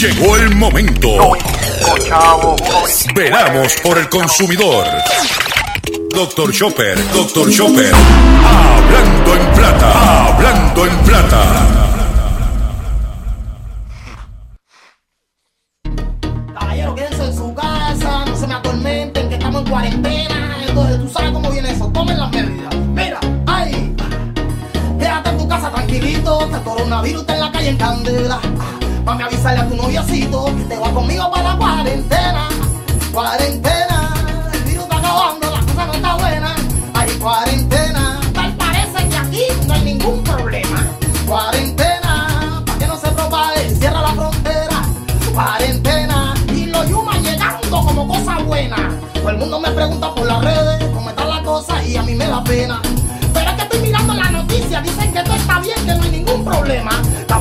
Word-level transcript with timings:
Llegó 0.00 0.36
el 0.36 0.54
momento. 0.54 1.32
Veramos 3.16 3.74
por 3.82 3.98
el 3.98 4.08
consumidor. 4.08 4.86
Doctor 6.14 6.52
Chopper, 6.52 7.12
Doctor 7.12 7.50
Chopper. 7.50 7.92
Hablando 7.92 9.34
en 9.34 9.52
plata, 9.56 10.26
hablando 10.28 10.86
en 10.86 10.96
plata. 10.98 11.66
Caballero, 16.54 16.94
quédense 16.94 17.24
en 17.24 17.36
su 17.36 17.52
casa, 17.54 18.24
no 18.24 18.36
se 18.36 18.46
me 18.46 18.54
atormenten, 18.54 19.28
que 19.28 19.34
estamos 19.34 19.62
en 19.62 19.68
cuarentena. 19.68 20.58
Entonces, 20.64 21.00
tú 21.00 21.08
sabes 21.08 21.32
cómo 21.32 21.50
viene 21.50 21.72
eso, 21.72 21.88
tomen 21.88 22.20
las 22.20 22.30
medidas. 22.30 22.76
Mira, 22.94 23.18
ay, 23.48 23.96
quédate 24.96 25.30
en 25.30 25.38
tu 25.38 25.48
casa 25.48 25.72
tranquilito, 25.72 26.40
este 26.42 26.62
coronavirus 26.62 27.22
está 27.22 27.34
en 27.34 27.40
la 27.40 27.50
calle 27.50 27.68
en 27.70 27.76
candela. 27.76 28.40
Mami, 29.08 29.22
avisarle 29.22 29.60
a 29.60 29.66
tu 29.66 29.74
noviocito 29.74 30.54
que 30.54 30.64
te 30.64 30.76
va 30.76 30.90
conmigo 30.92 31.30
para 31.30 31.54
la 31.54 31.56
cuarentena. 31.56 32.46
Cuarentena, 33.10 34.12
el 34.52 34.62
virus 34.64 34.82
está 34.82 34.98
acabando, 34.98 35.50
la 35.50 35.60
cosa 35.60 35.86
no 35.86 35.94
está 35.94 36.14
buena. 36.16 36.54
Hay 36.92 37.10
cuarentena, 37.12 38.20
tal 38.34 38.54
parece 38.58 39.08
que 39.08 39.16
aquí 39.16 39.44
no 39.66 39.72
hay 39.72 39.80
ningún 39.82 40.22
problema. 40.22 40.86
Cuarentena, 41.26 42.62
para 42.66 42.78
que 42.78 42.86
no 42.86 42.98
se 42.98 43.08
propague, 43.08 43.70
cierra 43.76 44.02
la 44.02 44.08
frontera. 44.08 44.82
Cuarentena, 45.32 46.34
y 46.52 46.66
los 46.66 46.86
yumas 46.90 47.22
llegando 47.22 47.80
como 47.80 48.06
cosa 48.08 48.40
buena. 48.40 48.76
Todo 49.14 49.30
el 49.30 49.38
mundo 49.38 49.58
me 49.58 49.70
pregunta 49.70 50.14
por 50.14 50.26
las 50.26 50.44
redes 50.44 50.84
cómo 50.92 51.08
está 51.08 51.24
la 51.24 51.42
cosa 51.42 51.82
y 51.82 51.96
a 51.96 52.02
mí 52.02 52.14
me 52.14 52.26
da 52.26 52.44
pena. 52.44 52.82
Pero 53.32 53.48
es 53.48 53.56
que 53.56 53.62
estoy 53.62 53.78
mirando 53.80 54.12
la 54.12 54.30
noticia, 54.30 54.82
dicen 54.82 55.14
que 55.14 55.22
todo 55.22 55.34
está 55.34 55.60
bien, 55.60 55.78
que 55.86 55.94
no 55.94 56.02
hay 56.02 56.10
ningún 56.10 56.44
problema. 56.44 56.90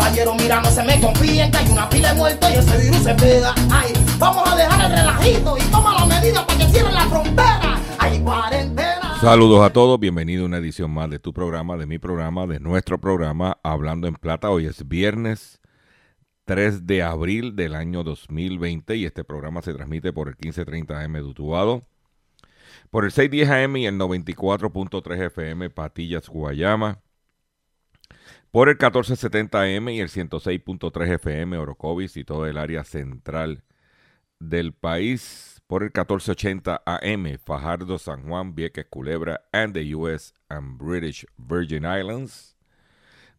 Caballero, 0.07 0.35
mira, 0.35 0.61
no 0.61 0.71
se 0.71 0.83
me 0.85 1.01
confíen, 1.01 1.51
que 1.51 1.57
hay 1.57 1.69
una 1.69 1.89
pila 1.89 2.13
de 2.13 2.15
muertos 2.15 2.49
y 2.49 2.53
ese 2.53 2.77
virus 2.77 3.03
se 3.03 3.13
pega. 3.15 3.53
Ay, 3.69 3.91
vamos 4.17 4.49
a 4.49 4.55
dejar 4.55 4.85
el 4.85 4.97
relajito 4.97 5.57
y 5.57 5.61
toma 5.63 5.95
las 5.95 6.07
medidas 6.07 6.45
para 6.45 6.59
que 6.59 6.65
cierren 6.67 6.93
la 6.93 7.07
frontera. 7.07 7.77
Hay 7.99 8.21
cuarentena. 8.21 9.19
Saludos 9.19 9.65
a 9.65 9.73
todos, 9.73 9.99
bienvenido 9.99 10.43
a 10.43 10.45
una 10.45 10.59
edición 10.59 10.91
más 10.91 11.09
de 11.09 11.19
tu 11.19 11.33
programa, 11.33 11.75
de 11.75 11.87
mi 11.87 11.99
programa, 11.99 12.47
de 12.47 12.61
nuestro 12.61 13.01
programa 13.01 13.57
Hablando 13.63 14.07
en 14.07 14.15
Plata. 14.15 14.49
Hoy 14.49 14.67
es 14.67 14.87
viernes 14.87 15.59
3 16.45 16.87
de 16.87 17.03
abril 17.03 17.57
del 17.57 17.75
año 17.75 18.05
2020 18.05 18.95
y 18.95 19.03
este 19.03 19.25
programa 19.25 19.61
se 19.61 19.73
transmite 19.73 20.13
por 20.13 20.29
el 20.29 20.35
1530 20.35 21.01
AM 21.01 21.13
de 21.15 21.23
Utuado, 21.23 21.85
por 22.91 23.03
el 23.03 23.11
610 23.11 23.49
AM 23.49 23.75
y 23.75 23.87
el 23.87 23.99
94.3 23.99 25.25
FM 25.25 25.69
Patillas, 25.69 26.29
Guayama, 26.29 27.01
por 28.51 28.69
el 28.69 28.75
1470 28.75 29.61
AM 29.61 29.89
y 29.89 29.99
el 29.99 30.09
106.3 30.09 31.13
FM 31.15 31.57
Orocovis 31.57 32.17
y 32.17 32.23
todo 32.23 32.45
el 32.45 32.57
área 32.57 32.83
central 32.83 33.63
del 34.39 34.73
país, 34.73 35.61
por 35.67 35.83
el 35.83 35.87
1480 35.87 36.81
AM 36.85 37.37
Fajardo, 37.43 37.97
San 37.97 38.23
Juan, 38.27 38.55
Vieques, 38.55 38.85
Culebra, 38.89 39.41
and 39.51 39.73
the 39.73 39.95
US 39.95 40.33
and 40.49 40.77
British 40.77 41.25
Virgin 41.37 41.83
Islands, 41.83 42.55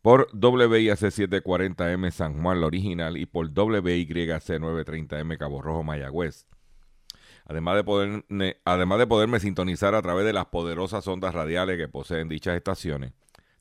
por 0.03 0.29
WIAC 0.33 0.99
740M 0.99 2.11
San 2.11 2.43
Juan, 2.43 2.61
la 2.61 2.67
original, 2.67 3.17
y 3.17 3.27
por 3.27 3.49
WYC 3.49 4.09
930M 4.09 5.39
Cabo 5.39 5.63
Rojo, 5.63 5.83
Mayagüez. 5.83 6.47
Además 7.47 7.77
de, 7.77 7.85
poderme, 7.85 8.57
además 8.65 8.99
de 8.99 9.07
poderme 9.07 9.41
sintonizar 9.41 9.95
a 9.95 10.03
través 10.03 10.27
de 10.27 10.35
las 10.35 10.47
poderosas 10.47 11.07
ondas 11.09 11.35
radiales 11.35 11.79
que 11.79 11.89
poseen 11.89 12.29
dichas 12.29 12.57
estaciones, 12.57 13.13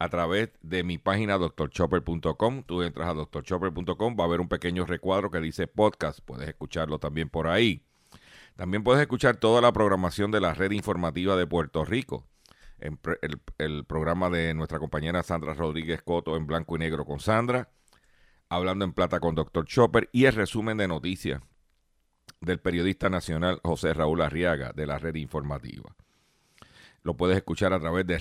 a 0.00 0.08
través 0.08 0.48
de 0.62 0.82
mi 0.82 0.96
página 0.96 1.36
drchopper.com. 1.36 2.62
Tú 2.64 2.82
entras 2.82 3.08
a 3.08 3.14
drchopper.com, 3.14 4.16
va 4.18 4.24
a 4.24 4.26
haber 4.26 4.40
un 4.40 4.48
pequeño 4.48 4.86
recuadro 4.86 5.30
que 5.30 5.40
dice 5.40 5.66
podcast. 5.66 6.20
Puedes 6.24 6.48
escucharlo 6.48 6.98
también 6.98 7.28
por 7.28 7.46
ahí. 7.46 7.84
También 8.56 8.82
puedes 8.82 9.02
escuchar 9.02 9.36
toda 9.36 9.60
la 9.60 9.72
programación 9.72 10.30
de 10.30 10.40
la 10.40 10.54
red 10.54 10.70
informativa 10.70 11.36
de 11.36 11.46
Puerto 11.46 11.84
Rico. 11.84 12.26
El, 12.78 13.84
programa 13.84 14.30
de 14.30 14.54
nuestra 14.54 14.78
compañera 14.78 15.22
Sandra 15.22 15.52
Rodríguez 15.52 16.00
Coto 16.00 16.34
en 16.34 16.46
blanco 16.46 16.76
y 16.76 16.78
negro 16.78 17.04
con 17.04 17.20
Sandra 17.20 17.68
Hablando 18.48 18.86
en 18.86 18.94
Plata 18.94 19.20
con 19.20 19.34
Dr. 19.34 19.66
Chopper 19.66 20.08
y 20.12 20.24
el 20.24 20.32
resumen 20.32 20.78
de 20.78 20.88
noticias 20.88 21.42
del 22.40 22.58
periodista 22.58 23.10
nacional 23.10 23.60
José 23.62 23.92
Raúl 23.92 24.22
Arriaga 24.22 24.72
de 24.72 24.86
la 24.86 24.98
red 24.98 25.16
informativa. 25.16 25.94
Lo 27.02 27.18
puedes 27.18 27.36
escuchar 27.36 27.74
a 27.74 27.80
través 27.80 28.06
de 28.06 28.18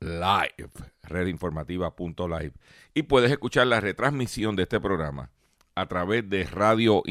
redinformativa.live, 0.00 0.70
redinformativa.live. 1.02 2.52
Y 2.94 3.02
puedes 3.02 3.30
escuchar 3.30 3.66
la 3.66 3.80
retransmisión 3.80 4.56
de 4.56 4.62
este 4.64 4.80
programa 4.80 5.30
a 5.74 5.86
través 5.86 6.28
de 6.28 6.44
Radio, 6.44 7.02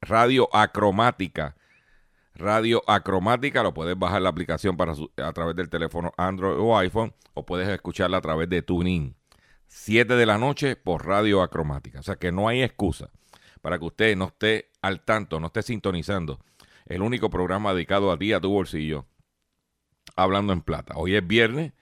Radio 0.00 0.48
Acromática. 0.54 1.56
Radio 2.34 2.82
Acromática, 2.86 3.62
lo 3.62 3.74
puedes 3.74 3.98
bajar 3.98 4.22
la 4.22 4.30
aplicación 4.30 4.76
para 4.76 4.94
su, 4.94 5.10
a 5.16 5.32
través 5.32 5.54
del 5.54 5.68
teléfono 5.68 6.12
Android 6.16 6.58
o 6.58 6.76
iPhone 6.78 7.12
o 7.34 7.44
puedes 7.44 7.68
escucharla 7.68 8.18
a 8.18 8.22
través 8.22 8.48
de 8.48 8.62
TuneIn. 8.62 9.14
7 9.66 10.16
de 10.16 10.26
la 10.26 10.38
noche 10.38 10.76
por 10.76 11.06
Radio 11.06 11.42
Acromática. 11.42 12.00
O 12.00 12.02
sea 12.02 12.16
que 12.16 12.32
no 12.32 12.48
hay 12.48 12.62
excusa 12.62 13.10
para 13.60 13.78
que 13.78 13.84
usted 13.84 14.16
no 14.16 14.26
esté 14.26 14.70
al 14.80 15.02
tanto, 15.02 15.40
no 15.40 15.46
esté 15.46 15.62
sintonizando 15.62 16.40
el 16.86 17.02
único 17.02 17.30
programa 17.30 17.72
dedicado 17.72 18.10
a 18.10 18.18
ti, 18.18 18.32
a 18.32 18.40
tu 18.40 18.50
bolsillo, 18.50 19.06
hablando 20.16 20.52
en 20.52 20.62
plata. 20.62 20.94
Hoy 20.96 21.14
es 21.14 21.26
viernes 21.26 21.72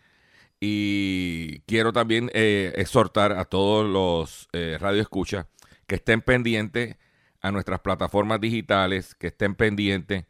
y 0.60 1.60
quiero 1.60 1.92
también 1.92 2.30
eh, 2.34 2.72
exhortar 2.76 3.32
a 3.32 3.46
todos 3.46 3.88
los 3.88 4.48
eh, 4.52 4.76
radioescuchas 4.78 5.46
que 5.86 5.96
estén 5.96 6.20
pendientes 6.20 6.96
a 7.40 7.50
nuestras 7.50 7.80
plataformas 7.80 8.40
digitales, 8.40 9.14
que 9.14 9.28
estén 9.28 9.54
pendientes 9.54 10.26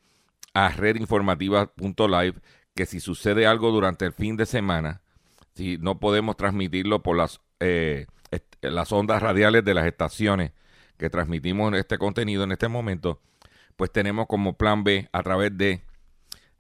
a 0.55 0.69
redinformativa.live, 0.69 2.35
que 2.75 2.87
si 2.87 3.01
sucede 3.01 3.47
algo 3.47 3.73
durante 3.73 4.07
el 4.07 4.13
fin 4.13 4.37
de 4.37 4.47
semana, 4.47 5.03
si 5.55 5.77
no 5.79 5.99
podemos 5.99 6.37
transmitirlo 6.37 7.03
por 7.03 7.17
las 7.17 7.41
eh, 7.59 8.07
las 8.63 8.93
ondas 8.93 9.23
radiales 9.23 9.65
de 9.65 9.75
las 9.75 9.87
estaciones 9.87 10.53
que 10.97 11.11
transmitimos 11.11 11.75
este 11.75 11.99
contenido 11.99 12.45
en 12.45 12.53
este 12.53 12.69
momento, 12.69 13.21
pues 13.77 13.91
tenemos 13.91 14.27
como 14.27 14.57
plan 14.57 14.85
B 14.85 15.09
a 15.13 15.23
través 15.23 15.57
de 15.57 15.83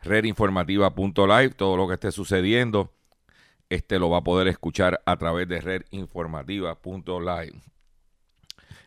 redinformativa.live 0.02 1.50
todo 1.50 1.76
lo 1.76 1.86
que 1.86 1.94
esté 1.94 2.10
sucediendo. 2.10 2.92
Este 3.70 3.98
lo 3.98 4.10
va 4.10 4.18
a 4.18 4.24
poder 4.24 4.48
escuchar 4.48 5.00
a 5.06 5.16
través 5.16 5.48
de 5.48 5.60
redinformativa.live. 5.60 7.62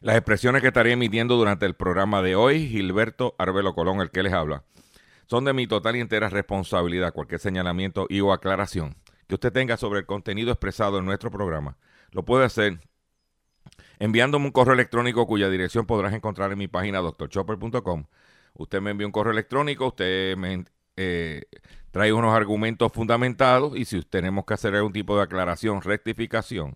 Las 0.02 0.18
expresiones 0.18 0.62
que 0.62 0.68
estaré 0.68 0.92
emitiendo 0.92 1.38
durante 1.38 1.66
el 1.66 1.76
programa 1.76 2.22
de 2.22 2.36
hoy, 2.36 2.68
Gilberto 2.68 3.34
Arbelo 3.40 3.74
Colón, 3.74 4.02
el 4.02 4.12
que 4.12 4.22
les 4.22 4.34
habla, 4.34 4.66
son 5.26 5.46
de 5.46 5.54
mi 5.54 5.66
total 5.66 5.96
y 5.96 6.02
entera 6.02 6.28
responsabilidad. 6.28 7.14
Cualquier 7.14 7.40
señalamiento 7.40 8.06
y 8.10 8.20
o 8.20 8.34
aclaración 8.34 8.98
que 9.28 9.36
usted 9.36 9.54
tenga 9.54 9.78
sobre 9.78 10.02
el 10.02 10.06
contenido 10.06 10.52
expresado 10.52 11.00
en 11.00 11.06
nuestro 11.06 11.32
programa 11.32 11.78
lo 12.12 12.24
puede 12.24 12.46
hacer 12.46 12.80
enviándome 14.00 14.46
un 14.46 14.52
correo 14.52 14.74
electrónico 14.74 15.26
cuya 15.26 15.50
dirección 15.50 15.86
podrás 15.86 16.14
encontrar 16.14 16.52
en 16.52 16.58
mi 16.58 16.68
página 16.68 17.00
drchopper.com. 17.00 18.06
Usted 18.56 18.82
me 18.82 18.92
envía 18.92 19.08
un 19.08 19.14
correo 19.14 19.32
electrónico, 19.32 19.88
usted 19.88 20.38
me 20.38 20.66
eh, 20.96 21.44
trae 21.94 22.12
unos 22.12 22.34
argumentos 22.34 22.92
fundamentados 22.92 23.78
y 23.78 23.86
si 23.86 24.02
tenemos 24.02 24.46
que 24.46 24.56
hacer 24.56 24.74
algún 24.74 24.92
tipo 24.92 25.16
de 25.16 25.22
aclaración, 25.22 25.84
rectificación, 25.84 26.76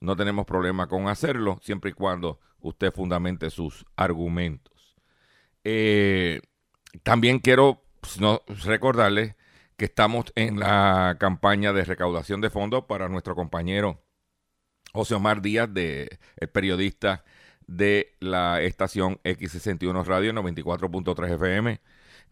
no 0.00 0.16
tenemos 0.16 0.44
problema 0.44 0.86
con 0.86 1.08
hacerlo, 1.08 1.58
siempre 1.62 1.92
y 1.92 1.94
cuando 1.94 2.40
usted 2.60 2.92
fundamente 2.92 3.48
sus 3.48 3.86
argumentos. 3.96 4.98
Eh, 5.64 6.42
también 7.02 7.38
quiero 7.38 7.84
pues, 8.02 8.20
no, 8.20 8.42
recordarles 8.66 9.34
que 9.78 9.86
estamos 9.86 10.26
en 10.34 10.60
la 10.60 11.16
campaña 11.18 11.72
de 11.72 11.86
recaudación 11.86 12.42
de 12.42 12.50
fondos 12.50 12.84
para 12.84 13.08
nuestro 13.08 13.34
compañero 13.34 14.04
José 14.92 15.14
Omar 15.14 15.40
Díaz, 15.40 15.72
de, 15.72 16.18
el 16.36 16.48
periodista 16.48 17.24
de 17.66 18.14
la 18.20 18.60
estación 18.60 19.18
X61 19.24 20.04
Radio 20.04 20.34
94.3 20.34 21.32
FM, 21.32 21.80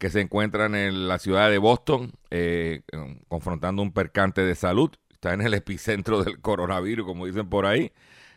que 0.02 0.10
se 0.10 0.20
encuentran 0.20 0.75
en 0.75 1.06
la 1.06 1.20
ciudad 1.20 1.49
de 1.49 1.58
Boston, 1.58 2.10
eh, 2.31 2.82
confrontando 3.28 3.82
un 3.82 3.93
percance 3.93 4.40
de 4.40 4.56
salud. 4.56 4.90
Está 5.12 5.32
en 5.32 5.43
el 5.43 5.54
epicentro 5.54 6.25
del 6.25 6.40
coronavirus, 6.40 7.06
como 7.06 7.25
dicen 7.25 7.49
por 7.49 7.66
ahí. 7.66 7.93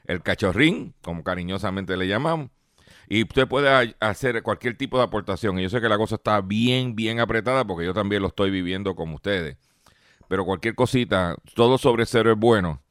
El 0.05 0.21
cachorrín, 0.21 0.93
como 1.01 1.23
cariñosamente 1.23 1.97
le 1.97 2.07
llamamos. 2.07 2.51
Y 3.09 3.23
usted 3.23 3.47
puede 3.47 3.95
hacer 3.99 4.43
cualquier 4.43 4.77
tipo 4.77 4.99
de 4.99 5.05
aportación. 5.05 5.57
Y 5.57 5.63
yo 5.63 5.71
sé 5.71 5.81
que 5.81 5.89
la 5.89 5.97
cosa 5.97 6.17
está 6.17 6.39
bien, 6.39 6.95
bien 6.95 7.19
apretada 7.19 7.65
porque 7.65 7.83
yo 7.83 7.95
también 7.95 8.21
lo 8.21 8.27
estoy 8.27 8.51
viviendo 8.51 8.95
como 8.95 9.15
ustedes. 9.15 9.57
Pero 10.27 10.45
cualquier 10.45 10.75
cosita, 10.75 11.35
todo 11.55 11.79
sobre 11.79 12.05
cero 12.05 12.31
es 12.31 12.37
bueno. 12.37 12.83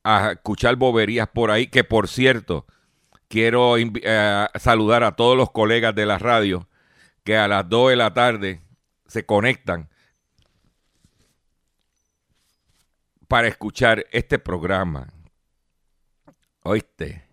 a 0.02 0.32
escuchar 0.32 0.76
boberías 0.76 1.28
por 1.28 1.50
ahí, 1.50 1.66
que 1.66 1.84
por 1.84 2.08
cierto, 2.08 2.66
quiero 3.28 3.76
eh, 3.76 4.46
saludar 4.58 5.04
a 5.04 5.12
todos 5.12 5.36
los 5.36 5.50
colegas 5.50 5.94
de 5.94 6.06
la 6.06 6.18
radio 6.18 6.68
que 7.24 7.36
a 7.36 7.48
las 7.48 7.68
2 7.68 7.90
de 7.90 7.96
la 7.96 8.14
tarde 8.14 8.60
se 9.06 9.26
conectan 9.26 9.90
para 13.30 13.46
escuchar 13.46 14.04
este 14.10 14.40
programa. 14.40 15.06
Oíste, 16.64 17.28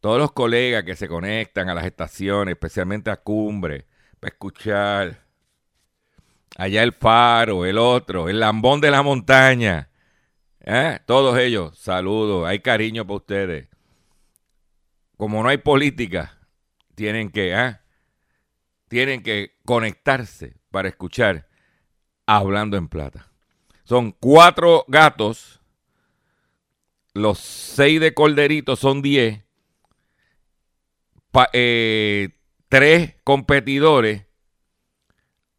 todos 0.00 0.18
los 0.18 0.32
colegas 0.32 0.84
que 0.84 0.96
se 0.96 1.08
conectan 1.08 1.70
a 1.70 1.74
las 1.74 1.86
estaciones, 1.86 2.52
especialmente 2.52 3.10
a 3.10 3.16
Cumbre, 3.16 3.86
para 4.20 4.34
escuchar 4.34 5.24
allá 6.58 6.82
el 6.82 6.92
faro, 6.92 7.64
el 7.64 7.78
otro, 7.78 8.28
el 8.28 8.38
lambón 8.38 8.82
de 8.82 8.90
la 8.90 9.02
montaña. 9.02 9.88
¿eh? 10.60 10.98
Todos 11.06 11.38
ellos, 11.38 11.78
saludos, 11.78 12.46
hay 12.46 12.60
cariño 12.60 13.06
para 13.06 13.16
ustedes. 13.16 13.68
Como 15.16 15.42
no 15.42 15.48
hay 15.48 15.56
política, 15.56 16.38
tienen 16.94 17.30
que, 17.30 17.54
¿eh? 17.54 17.78
tienen 18.88 19.22
que 19.22 19.56
conectarse 19.64 20.58
para 20.70 20.90
escuchar 20.90 21.48
Hablando 22.26 22.76
en 22.76 22.88
Plata. 22.88 23.28
Son 23.88 24.12
cuatro 24.12 24.84
gatos, 24.86 25.62
los 27.14 27.38
seis 27.38 27.98
de 27.98 28.12
Corderito 28.12 28.76
son 28.76 29.00
diez, 29.00 29.42
eh, 31.54 32.28
tres 32.68 33.14
competidores, 33.24 34.26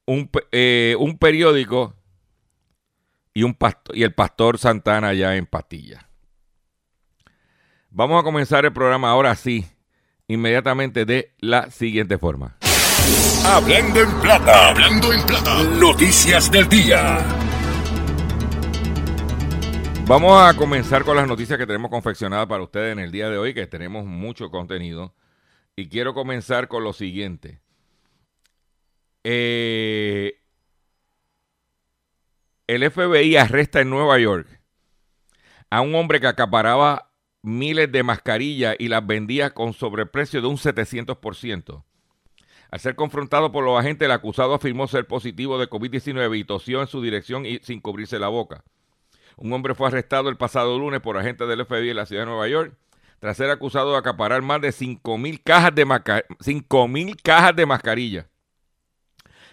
un, 0.05 0.29
eh, 0.51 0.95
un 0.99 1.17
periódico 1.17 1.95
y, 3.33 3.41
un 3.41 3.55
pastor, 3.55 3.97
y 3.97 4.03
el 4.03 4.13
pastor 4.13 4.59
Santana 4.59 5.11
ya 5.15 5.35
en 5.35 5.47
Patilla. 5.47 6.07
Vamos 7.89 8.21
a 8.21 8.23
comenzar 8.23 8.63
el 8.63 8.73
programa 8.73 9.09
ahora 9.09 9.35
sí, 9.35 9.65
inmediatamente 10.27 11.03
de 11.03 11.33
la 11.39 11.71
siguiente 11.71 12.19
forma. 12.19 12.57
Hablando 13.43 14.01
en 14.01 14.21
plata, 14.21 14.69
hablando 14.69 15.13
en 15.13 15.25
plata, 15.25 15.63
noticias 15.63 16.51
del 16.51 16.69
día. 16.69 17.38
Vamos 20.09 20.41
a 20.41 20.55
comenzar 20.55 21.03
con 21.03 21.15
las 21.15 21.27
noticias 21.27 21.59
que 21.59 21.67
tenemos 21.67 21.91
confeccionadas 21.91 22.47
para 22.47 22.63
ustedes 22.63 22.93
en 22.93 22.97
el 22.97 23.11
día 23.11 23.29
de 23.29 23.37
hoy, 23.37 23.53
que 23.53 23.67
tenemos 23.67 24.05
mucho 24.07 24.49
contenido. 24.49 25.13
Y 25.75 25.87
quiero 25.87 26.15
comenzar 26.15 26.67
con 26.67 26.83
lo 26.83 26.93
siguiente. 26.93 27.61
Eh, 29.23 30.41
el 32.65 32.89
FBI 32.89 33.35
arresta 33.35 33.81
en 33.81 33.91
Nueva 33.91 34.17
York 34.17 34.47
a 35.69 35.81
un 35.81 35.93
hombre 35.93 36.19
que 36.19 36.25
acaparaba 36.25 37.11
miles 37.43 37.91
de 37.91 38.01
mascarillas 38.01 38.77
y 38.79 38.87
las 38.87 39.05
vendía 39.05 39.53
con 39.53 39.73
sobreprecio 39.73 40.41
de 40.41 40.47
un 40.47 40.57
700%. 40.57 41.83
Al 42.71 42.79
ser 42.79 42.95
confrontado 42.95 43.51
por 43.51 43.63
los 43.63 43.79
agentes, 43.79 44.07
el 44.07 44.11
acusado 44.11 44.55
afirmó 44.55 44.87
ser 44.87 45.05
positivo 45.05 45.59
de 45.59 45.69
COVID-19 45.69 46.35
y 46.35 46.45
tosió 46.45 46.81
en 46.81 46.87
su 46.87 46.99
dirección 46.99 47.45
y 47.45 47.59
sin 47.59 47.79
cubrirse 47.79 48.17
la 48.17 48.29
boca. 48.29 48.63
Un 49.41 49.53
hombre 49.53 49.73
fue 49.73 49.87
arrestado 49.87 50.27
el 50.29 50.35
pasado 50.35 50.77
lunes 50.77 50.99
por 50.99 51.17
agentes 51.17 51.47
del 51.47 51.65
FBI 51.65 51.91
en 51.91 51.95
la 51.95 52.05
ciudad 52.05 52.23
de 52.23 52.27
Nueva 52.27 52.47
York 52.49 52.73
tras 53.19 53.37
ser 53.37 53.49
acusado 53.49 53.93
de 53.93 53.97
acaparar 53.97 54.41
más 54.41 54.61
de 54.61 54.69
5.000 54.69 55.41
cajas 55.43 55.75
de, 55.75 57.15
cajas 57.23 57.55
de 57.55 57.65
mascarillas 57.65 58.25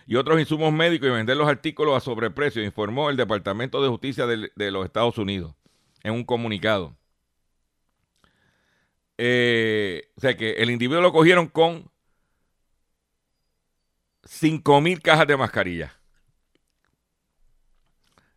y 0.06 0.16
otros 0.16 0.40
insumos 0.40 0.72
médicos 0.72 1.08
y 1.08 1.12
vender 1.12 1.36
los 1.36 1.48
artículos 1.48 1.96
a 1.96 2.00
sobreprecio, 2.00 2.62
informó 2.62 3.10
el 3.10 3.16
Departamento 3.16 3.82
de 3.82 3.88
Justicia 3.88 4.26
de, 4.26 4.70
los 4.70 4.84
Estados 4.84 5.18
Unidos 5.18 5.54
en 6.02 6.14
un 6.14 6.24
comunicado. 6.24 6.96
Eh, 9.18 10.08
o 10.16 10.20
sea 10.20 10.36
que 10.36 10.52
el 10.52 10.70
individuo 10.70 11.02
lo 11.02 11.12
cogieron 11.12 11.48
con 11.48 11.90
5 14.24 14.80
mil 14.80 15.00
cajas 15.00 15.26
de 15.26 15.36
mascarilla. 15.36 15.92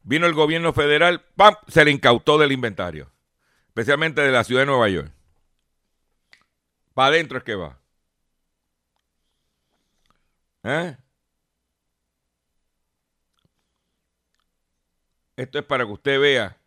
Vino 0.09 0.25
el 0.25 0.33
gobierno 0.33 0.73
federal, 0.73 1.23
¡pam! 1.35 1.55
Se 1.67 1.85
le 1.85 1.91
incautó 1.91 2.39
del 2.39 2.51
inventario. 2.51 3.11
Especialmente 3.67 4.21
de 4.21 4.31
la 4.31 4.43
ciudad 4.43 4.63
de 4.63 4.65
Nueva 4.65 4.89
York. 4.89 5.11
Para 6.95 7.09
adentro 7.09 7.37
es 7.37 7.43
que 7.43 7.53
va. 7.53 7.77
¿Eh? 10.63 10.97
Esto 15.37 15.59
es 15.59 15.65
para 15.65 15.85
que 15.85 15.91
usted 15.91 16.19
vea 16.19 16.57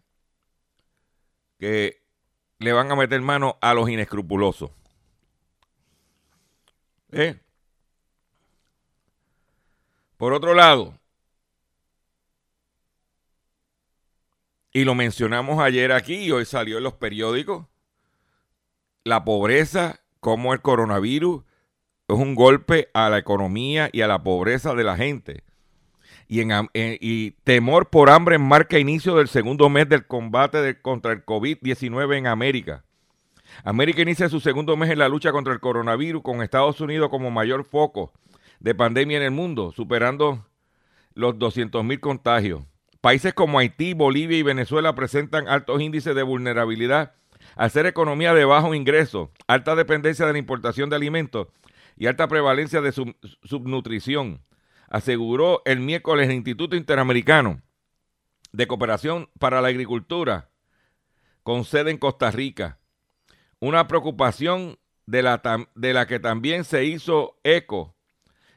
que 1.59 2.01
le 2.61 2.73
van 2.73 2.93
a 2.93 2.95
meter 2.95 3.21
mano 3.23 3.59
a 3.61 3.75
los 3.75 3.91
inescrupulosos. 3.91 4.71
¿Eh? 7.11 7.41
Por 10.17 10.33
otro 10.33 10.55
lado, 10.55 10.97
y 14.73 14.85
lo 14.85 14.95
mencionamos 14.95 15.61
ayer 15.61 15.93
aquí 15.93 16.15
y 16.15 16.31
hoy 16.31 16.45
salió 16.45 16.79
en 16.79 16.85
los 16.85 16.95
periódicos, 16.95 17.67
la 19.05 19.25
pobreza, 19.25 20.01
como 20.21 20.53
el 20.53 20.61
coronavirus 20.61 21.43
es 22.09 22.17
un 22.17 22.35
golpe 22.35 22.89
a 22.95 23.09
la 23.11 23.19
economía 23.19 23.91
y 23.93 24.03
a 24.03 24.07
la 24.07 24.23
pobreza 24.23 24.75
de 24.75 24.85
la 24.85 24.97
gente. 24.97 25.45
Y, 26.29 26.43
y 26.75 27.31
temor 27.45 27.91
por 27.91 28.09
hambre 28.09 28.39
marca 28.39 28.79
inicio 28.79 29.17
del 29.17 29.29
segundo 29.29 29.69
mes 29.69 29.89
del 29.89 30.07
combate 30.07 30.81
contra 30.81 31.13
el 31.13 31.25
COVID-19 31.25 32.17
en 32.17 32.27
América. 32.27 32.85
América 33.65 34.01
inicia 34.03 34.29
su 34.29 34.41
segundo 34.41 34.77
mes 34.77 34.91
en 34.91 34.99
la 34.99 35.09
lucha 35.09 35.33
contra 35.33 35.53
el 35.53 35.61
coronavirus 35.61 36.23
con 36.23 36.43
Estados 36.43 36.81
Unidos 36.81 37.11
como 37.11 37.31
mayor 37.31 37.65
foco 37.65 38.13
de 38.61 38.75
pandemia 38.75 39.19
en 39.19 39.25
el 39.25 39.31
mundo, 39.31 39.73
superando 39.73 40.47
los 41.15 41.35
200.000 41.35 42.01
contagios. 42.01 42.63
Países 43.03 43.35
como 43.35 43.59
Haití, 43.59 43.95
Bolivia 43.95 44.39
y 44.39 44.45
Venezuela 44.45 44.95
presentan 44.95 45.49
altos 45.49 45.83
índices 45.83 46.15
de 46.15 46.23
vulnerabilidad 46.23 47.17
al 47.57 47.69
ser 47.69 47.87
economía 47.87 48.33
de 48.33 48.45
bajo 48.45 48.77
ingreso, 48.77 49.33
alta 49.49 49.75
dependencia 49.75 50.25
de 50.25 50.33
la 50.33 50.39
importación 50.39 50.89
de 50.89 50.95
alimentos 50.95 51.49
y 51.97 52.07
alta 52.07 52.29
prevalencia 52.29 52.81
de 52.81 52.93
subnutrición, 52.93 54.41
aseguró 54.89 55.63
el 55.65 55.81
miércoles 55.81 56.29
el 56.29 56.37
Instituto 56.37 56.77
Interamericano 56.77 57.61
de 58.53 58.69
Cooperación 58.69 59.29
para 59.41 59.61
la 59.61 59.69
Agricultura 59.69 60.51
con 61.43 61.65
sede 61.65 61.91
en 61.91 61.99
Costa 61.99 62.31
Rica. 62.31 62.79
Una 63.59 63.89
preocupación 63.89 64.79
de 65.07 65.23
la, 65.25 65.43
de 65.75 65.93
la 65.93 66.07
que 66.07 66.21
también 66.21 66.63
se 66.63 66.85
hizo 66.85 67.37
eco 67.43 67.97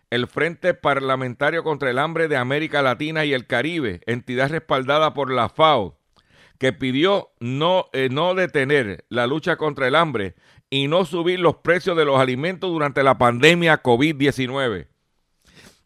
el 0.10 0.28
Frente 0.28 0.74
Parlamentario 0.74 1.64
contra 1.64 1.90
el 1.90 2.00
Hambre 2.00 2.28
de 2.28 2.38
América 2.38 2.82
Latina 2.82 3.26
y 3.26 3.34
el 3.34 3.48
Caribe, 3.48 4.02
entidad 4.06 4.50
respaldada 4.50 5.14
por 5.14 5.32
la 5.32 5.50
FAO, 5.50 5.98
que 6.58 6.74
pidió 6.74 7.32
no, 7.40 7.88
eh, 7.94 8.10
no 8.12 8.34
detener 8.36 9.06
la 9.10 9.28
lucha 9.28 9.58
contra 9.58 9.88
el 9.88 9.96
hambre 9.96 10.36
y 10.70 10.88
no 10.88 11.06
subir 11.06 11.40
los 11.40 11.58
precios 11.58 11.98
de 11.98 12.06
los 12.06 12.20
alimentos 12.20 12.72
durante 12.72 13.04
la 13.04 13.18
pandemia 13.18 13.82
COVID-19. 13.84 14.88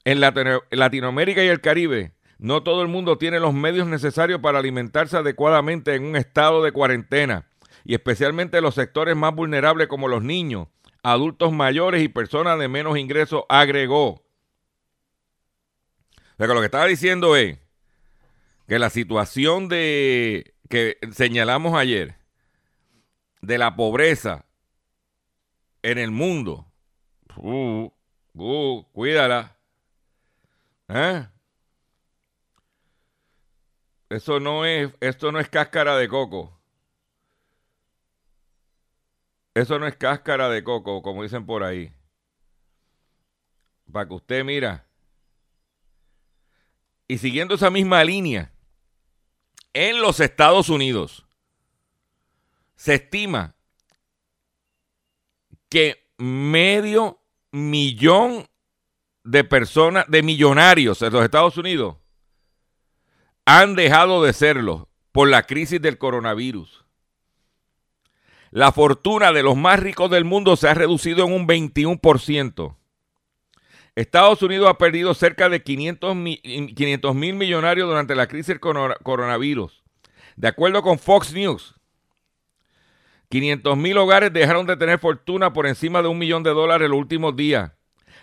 En 0.06 0.22
Latinoamérica 0.22 1.44
y 1.44 1.48
el 1.48 1.62
Caribe, 1.62 2.14
no 2.38 2.64
todo 2.64 2.82
el 2.82 2.88
mundo 2.88 3.18
tiene 3.18 3.40
los 3.40 3.54
medios 3.54 3.88
necesarios 3.88 4.40
para 4.40 4.60
alimentarse 4.60 5.18
adecuadamente 5.18 5.96
en 5.96 6.06
un 6.06 6.16
estado 6.16 6.64
de 6.64 6.72
cuarentena, 6.72 7.48
y 7.84 7.96
especialmente 7.96 8.62
los 8.62 8.76
sectores 8.76 9.16
más 9.16 9.36
vulnerables 9.36 9.88
como 9.88 10.08
los 10.08 10.24
niños, 10.24 10.68
adultos 11.04 11.52
mayores 11.52 12.04
y 12.04 12.10
personas 12.10 12.60
de 12.60 12.68
menos 12.68 12.98
ingresos, 12.98 13.44
agregó. 13.50 14.08
O 14.08 14.24
sea 16.38 16.48
que 16.48 16.54
lo 16.54 16.60
que 16.60 16.66
estaba 16.66 16.86
diciendo 16.86 17.36
es 17.36 17.58
que 18.68 18.80
la 18.80 18.90
situación 18.90 19.68
de 19.68 20.54
que 20.70 20.98
señalamos 21.12 21.76
ayer 21.76 22.16
de 23.42 23.58
la 23.58 23.76
pobreza 23.76 24.46
en 25.82 25.98
el 25.98 26.12
mundo, 26.12 26.72
uh, 27.38 27.92
uh, 28.36 28.84
cuídala. 28.92 29.58
¿Eh? 30.88 31.28
Eso 34.10 34.40
no 34.40 34.66
es, 34.66 34.92
esto 35.00 35.32
no 35.32 35.40
es 35.40 35.50
cáscara 35.50 35.96
de 35.98 36.08
coco. 36.08 36.59
Eso 39.54 39.80
no 39.80 39.88
es 39.88 39.96
cáscara 39.96 40.50
de 40.50 40.64
coco, 40.64 41.02
como 41.02 41.24
dicen 41.24 41.46
por 41.46 41.64
ahí. 41.64 41.94
Para 43.92 44.08
que 44.08 44.14
usted 44.14 44.44
mira. 44.44 44.88
Y 47.08 47.18
siguiendo 47.18 47.56
esa 47.56 47.70
misma 47.70 48.04
línea, 48.04 48.54
en 49.74 50.02
los 50.02 50.20
Estados 50.20 50.70
Unidos 50.70 51.26
se 52.76 52.96
estima 52.96 53.56
que 55.70 56.08
medio 56.18 57.20
millón 57.52 58.48
de 59.24 59.44
personas, 59.44 60.06
de 60.08 60.24
millonarios 60.24 61.02
en 61.02 61.14
los 61.14 61.24
Estados 61.24 61.58
Unidos, 61.58 61.98
han 63.46 63.76
dejado 63.76 64.24
de 64.24 64.34
serlo 64.34 64.90
por 65.12 65.28
la 65.28 65.44
crisis 65.44 65.82
del 65.82 65.98
coronavirus 65.98 66.86
la 68.52 68.72
fortuna 68.72 69.32
de 69.32 69.44
los 69.44 69.56
más 69.56 69.80
ricos 69.80 70.10
del 70.10 70.26
mundo 70.26 70.56
se 70.56 70.68
ha 70.68 70.74
reducido 70.74 71.26
en 71.26 71.34
un 71.34 71.48
21%. 71.48 72.76
Estados 73.96 74.42
Unidos 74.42 74.70
ha 74.70 74.78
perdido 74.78 75.14
cerca 75.14 75.50
de 75.50 75.62
500 75.62 76.16
mil 76.16 77.36
millonarios 77.36 77.88
durante 77.88 78.16
la 78.16 78.28
crisis 78.28 78.48
del 78.48 78.60
coronavirus. 78.60 79.84
De 80.36 80.48
acuerdo 80.48 80.82
con 80.82 81.00
Fox 81.00 81.34
News, 81.34 81.76
500 83.30 83.78
mil 83.78 83.98
hogares 83.98 84.34
dejaron 84.34 84.66
de 84.66 84.78
tener 84.78 85.00
fortuna 85.00 85.54
por 85.54 85.68
encima 85.68 86.02
de 86.02 86.08
un 86.08 86.18
millón 86.18 86.44
de 86.44 86.52
dólares 86.52 86.86
en 86.86 86.92
los 86.92 87.00
últimos 87.00 87.36
días. 87.36 87.72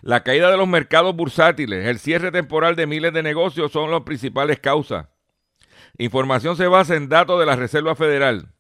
La 0.03 0.23
caída 0.23 0.51
de 0.51 0.57
los 0.57 0.67
mercados 0.67 1.15
bursátiles, 1.15 1.87
el 1.87 1.99
cierre 1.99 2.33
temporal 2.33 2.75
de 2.75 2.87
miles 2.87 3.13
de 3.13 3.23
negocios 3.23 3.71
son 3.71 3.91
las 3.91 4.03
principales 4.03 4.59
causas. 4.59 5.07
Información 5.99 6.57
se 6.57 6.67
basa 6.67 6.97
en 6.97 7.09
datos 7.09 7.39
de 7.39 7.47
la 7.47 7.57
Reserva 7.57 7.95
Federal. 7.95 8.56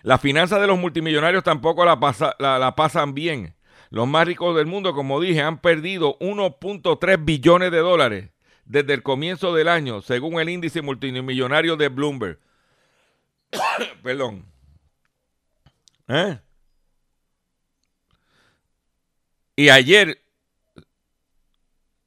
Las 0.02 0.20
finanzas 0.20 0.60
de 0.60 0.66
los 0.66 0.78
multimillonarios 0.78 1.42
tampoco 1.42 1.86
la, 1.86 1.98
la 2.38 2.76
pasan 2.76 3.14
bien. 3.14 3.54
Los 3.88 4.06
más 4.06 4.26
ricos 4.26 4.54
del 4.54 4.66
mundo, 4.66 4.92
como 4.92 5.22
dije, 5.22 5.40
han 5.40 5.62
perdido 5.62 6.18
1.3 6.18 7.24
billones 7.24 7.70
de 7.70 7.78
dólares 7.78 8.28
desde 8.66 8.92
el 8.92 9.02
comienzo 9.02 9.54
del 9.54 9.68
año, 9.68 10.02
según 10.02 10.38
el 10.38 10.50
índice 10.50 10.82
multimillonario 10.82 11.78
de 11.78 11.88
Bloomberg. 11.88 12.43
Perdón. 14.02 14.44
¿Eh? 16.08 16.38
Y 19.56 19.68
ayer 19.68 20.20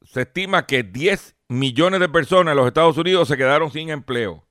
se 0.04 0.22
estima 0.22 0.66
que 0.66 0.82
10 0.82 1.36
millones 1.48 2.00
de 2.00 2.08
personas 2.08 2.52
en 2.52 2.58
los 2.58 2.66
Estados 2.66 2.96
Unidos 2.96 3.28
se 3.28 3.36
quedaron 3.36 3.70
sin 3.70 3.90
empleo. 3.90 4.46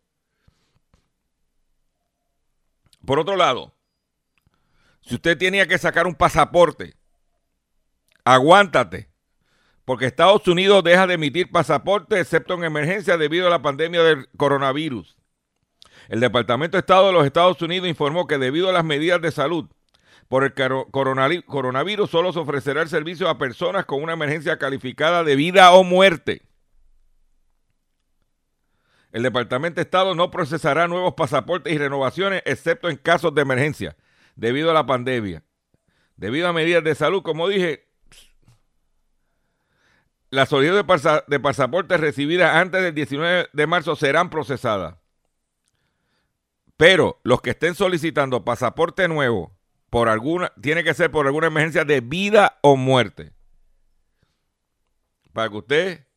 Por 3.06 3.20
otro 3.20 3.36
lado, 3.36 3.74
si 5.02 5.16
usted 5.16 5.38
tenía 5.38 5.68
que 5.68 5.78
sacar 5.78 6.08
un 6.08 6.16
pasaporte, 6.16 6.96
aguántate, 8.26 9.10
porque 9.86 10.06
Estados 10.06 10.46
Unidos 10.48 10.84
deja 10.84 11.08
de 11.08 11.14
emitir 11.14 11.50
pasaporte 11.50 12.20
excepto 12.20 12.56
en 12.56 12.66
emergencia 12.66 13.18
debido 13.18 13.48
a 13.48 13.50
la 13.50 13.62
pandemia 13.62 14.04
del 14.04 14.28
coronavirus. 14.36 15.16
El 16.10 16.20
Departamento 16.20 16.78
de 16.78 16.80
Estado 16.80 17.08
de 17.08 17.14
los 17.14 17.26
Estados 17.26 17.62
Unidos 17.62 17.88
informó 17.88 18.28
que 18.28 18.38
debido 18.38 18.70
a 18.70 18.74
las 18.74 18.86
medidas 18.86 19.22
de 19.22 19.32
salud 19.32 19.68
por 20.28 20.44
el 20.44 20.54
coronavirus 20.54 22.10
solo 22.10 22.34
se 22.34 22.40
ofrecerá 22.40 22.82
el 22.82 22.90
servicio 22.90 23.30
a 23.30 23.38
personas 23.38 23.86
con 23.86 24.04
una 24.04 24.14
emergencia 24.14 24.58
calificada 24.58 25.24
de 25.24 25.36
vida 25.36 25.72
o 25.72 25.84
muerte. 25.84 26.42
El 29.12 29.24
Departamento 29.24 29.76
de 29.76 29.84
Estado 29.84 30.16
no 30.16 30.32
procesará 30.32 30.88
nuevos 30.88 31.14
pasaportes 31.14 31.74
y 31.74 31.78
renovaciones 31.78 32.42
excepto 32.46 32.90
en 32.90 32.98
casos 32.98 33.34
de 33.34 33.42
emergencia 33.42 33.96
debido 34.36 34.70
a 34.70 34.74
la 34.74 34.86
pandemia. 34.86 35.44
Debido 36.18 36.48
a 36.48 36.54
medidas 36.54 36.84
de 36.84 36.96
salud, 36.96 37.22
como 37.22 37.48
dije, 37.48 37.88
las 40.30 40.50
solicitudes 40.50 40.86
de 41.28 41.40
pasaportes 41.40 42.00
recibidas 42.00 42.56
antes 42.56 42.82
del 42.82 42.94
19 42.94 43.50
de 43.54 43.68
marzo 43.68 43.96
serán 43.96 44.30
procesadas. 44.30 44.96
Pero 46.78 47.20
los 47.24 47.42
que 47.42 47.50
estén 47.50 47.74
solicitando 47.74 48.46
pasaporte 48.46 49.08
nuevo 49.08 49.58
por 49.90 50.10
alguna, 50.10 50.52
tiene 50.62 50.84
que 50.84 50.94
ser 50.94 51.12
por 51.12 51.26
alguna 51.26 51.48
emergencia 51.48 51.86
de 51.86 52.02
vida 52.02 52.60
o 52.62 52.76
muerte. 52.76 53.32
Para 55.34 55.50
que 55.50 55.58
usted 55.58 56.08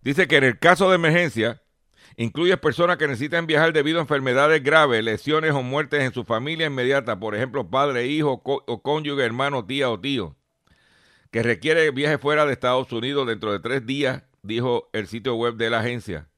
dice 0.00 0.26
que 0.26 0.36
en 0.36 0.44
el 0.44 0.58
caso 0.58 0.88
de 0.88 0.96
emergencia 0.96 1.62
incluye 2.16 2.56
personas 2.56 2.96
que 2.96 3.06
necesitan 3.06 3.46
viajar 3.46 3.72
debido 3.72 3.98
a 3.98 4.02
enfermedades 4.02 4.62
graves, 4.62 5.04
lesiones 5.04 5.52
o 5.52 5.62
muertes 5.62 6.02
en 6.02 6.12
su 6.12 6.24
familia 6.24 6.66
inmediata, 6.66 7.18
por 7.20 7.34
ejemplo, 7.34 7.70
padre, 7.70 8.06
hijo 8.06 8.42
o 8.44 8.82
cónyuge, 8.82 9.24
hermano, 9.24 9.64
tía 9.64 9.90
o 9.90 10.00
tío, 10.00 10.36
que 11.30 11.42
requiere 11.42 11.90
viaje 11.92 12.18
fuera 12.18 12.46
de 12.46 12.52
Estados 12.52 12.90
Unidos 12.92 13.26
dentro 13.26 13.52
de 13.52 13.60
tres 13.60 13.86
días, 13.86 14.24
dijo 14.42 14.90
el 14.92 15.06
sitio 15.06 15.36
web 15.36 15.54
de 15.54 15.70
la 15.70 15.80
agencia. 15.80 16.28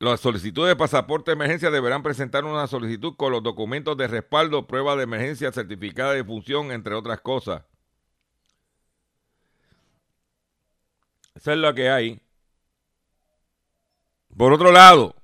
Las 0.00 0.20
solicitudes 0.20 0.70
de 0.70 0.76
pasaporte 0.76 1.30
de 1.30 1.34
emergencia 1.34 1.70
deberán 1.70 2.02
presentar 2.02 2.46
una 2.46 2.66
solicitud 2.66 3.16
con 3.16 3.32
los 3.32 3.42
documentos 3.42 3.98
de 3.98 4.08
respaldo, 4.08 4.66
prueba 4.66 4.96
de 4.96 5.02
emergencia, 5.02 5.52
certificada 5.52 6.14
de 6.14 6.24
función, 6.24 6.72
entre 6.72 6.94
otras 6.94 7.20
cosas. 7.20 7.64
Esa 11.34 11.52
es 11.52 11.58
lo 11.58 11.74
que 11.74 11.90
hay. 11.90 12.18
Por 14.34 14.54
otro 14.54 14.72
lado, 14.72 15.14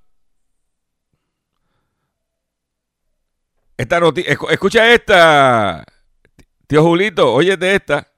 esta 3.79 3.99
noticia, 3.99 4.37
escucha 4.51 4.93
esta, 4.93 5.87
tío 6.67 6.83
Julito, 6.83 7.33
óyete 7.33 7.77
esta. 7.77 8.13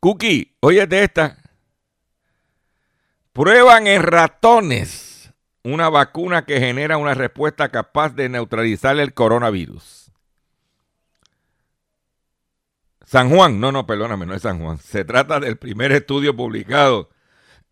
Cookie, 0.00 0.56
óyete 0.58 1.04
esta. 1.04 1.38
Prueban 3.32 3.86
en 3.86 4.02
ratones 4.02 5.09
una 5.62 5.88
vacuna 5.88 6.44
que 6.44 6.60
genera 6.60 6.96
una 6.96 7.14
respuesta 7.14 7.68
capaz 7.68 8.14
de 8.14 8.28
neutralizar 8.28 8.98
el 8.98 9.14
coronavirus. 9.14 10.10
San 13.04 13.28
Juan, 13.30 13.58
no, 13.58 13.72
no, 13.72 13.86
perdóname, 13.86 14.24
no 14.24 14.34
es 14.34 14.42
San 14.42 14.60
Juan. 14.62 14.78
Se 14.78 15.04
trata 15.04 15.40
del 15.40 15.56
primer 15.56 15.90
estudio 15.90 16.36
publicado 16.36 17.10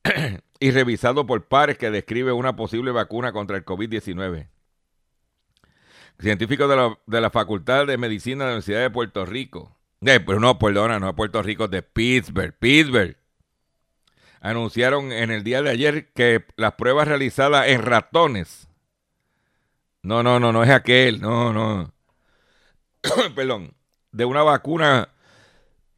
y 0.60 0.70
revisado 0.72 1.26
por 1.26 1.46
pares 1.46 1.78
que 1.78 1.90
describe 1.90 2.32
una 2.32 2.56
posible 2.56 2.90
vacuna 2.90 3.32
contra 3.32 3.56
el 3.56 3.64
COVID-19. 3.64 4.48
Científicos 6.18 6.68
de 6.68 6.76
la, 6.76 6.98
de 7.06 7.20
la, 7.20 7.30
Facultad 7.30 7.86
de 7.86 7.96
Medicina 7.96 8.44
de 8.44 8.48
la 8.48 8.54
Universidad 8.54 8.80
de 8.80 8.90
Puerto 8.90 9.24
Rico. 9.24 9.76
Eh, 10.00 10.24
no, 10.40 10.58
perdona, 10.58 11.14
Puerto 11.14 11.40
Rico, 11.42 11.68
de 11.68 11.82
Pittsburgh, 11.82 12.54
Pittsburgh. 12.58 13.16
Anunciaron 14.40 15.12
en 15.12 15.30
el 15.30 15.44
día 15.44 15.62
de 15.62 15.70
ayer 15.70 16.12
que 16.12 16.44
las 16.56 16.74
pruebas 16.74 17.08
realizadas 17.08 17.68
en 17.68 17.82
ratones. 17.82 18.68
No, 20.02 20.22
no, 20.22 20.40
no, 20.40 20.52
no 20.52 20.62
es 20.62 20.70
aquel, 20.70 21.20
no, 21.20 21.52
no. 21.52 21.92
Perdón. 23.34 23.74
De 24.12 24.24
una 24.24 24.42
vacuna. 24.42 25.10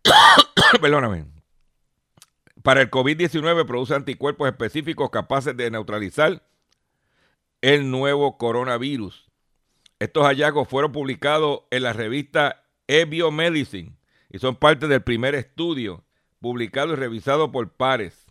Perdóname. 0.80 1.26
Para 2.62 2.82
el 2.82 2.90
COVID-19 2.90 3.66
produce 3.66 3.94
anticuerpos 3.94 4.48
específicos 4.48 5.10
capaces 5.10 5.56
de 5.56 5.70
neutralizar 5.70 6.42
el 7.62 7.90
nuevo 7.90 8.36
coronavirus. 8.36 9.30
Estos 9.98 10.24
hallazgos 10.24 10.68
fueron 10.68 10.92
publicados 10.92 11.60
en 11.70 11.82
la 11.82 11.92
revista 11.92 12.64
eBiomedicine 12.86 13.96
y 14.30 14.38
son 14.38 14.56
parte 14.56 14.88
del 14.88 15.02
primer 15.02 15.34
estudio 15.34 16.04
publicado 16.40 16.92
y 16.92 16.96
revisado 16.96 17.52
por 17.52 17.72
pares. 17.72 18.26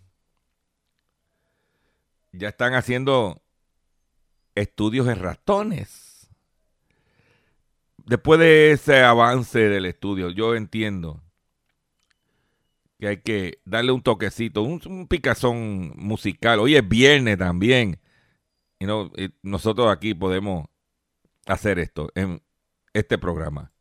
Ya 2.32 2.50
están 2.50 2.74
haciendo 2.74 3.42
estudios 4.56 5.08
en 5.08 5.20
ratones. 5.20 6.30
Después 8.06 8.40
de 8.40 8.72
ese 8.72 9.02
avance 9.02 9.60
del 9.60 9.86
estudio, 9.86 10.30
yo 10.30 10.56
entiendo 10.56 11.22
que 13.00 13.08
hay 13.08 13.18
que 13.18 13.62
darle 13.66 13.92
un 13.92 14.02
toquecito, 14.02 14.62
un, 14.62 15.08
picazón 15.08 15.94
musical. 15.96 16.60
Hoy 16.60 16.76
es 16.76 16.88
viernes 16.88 17.38
también. 17.38 18.00
Y, 18.80 18.86
no, 18.86 19.12
y 19.16 19.34
nosotros 19.42 19.92
aquí 19.92 20.14
podemos 20.14 20.68
hacer 21.46 21.80
esto 21.80 22.12
en 22.16 22.42
este 22.94 23.18
programa. 23.18 23.72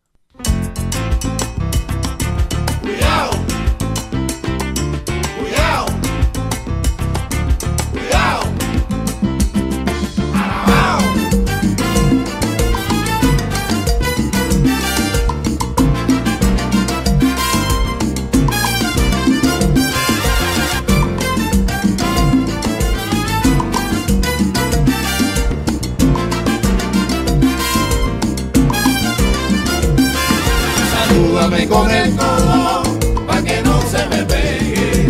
Con 31.68 31.90
el 31.90 32.16
codo, 32.16 32.82
pa' 33.26 33.42
que 33.42 33.60
no 33.62 33.80
se 33.82 34.06
me 34.08 34.24
pegue, 34.24 35.06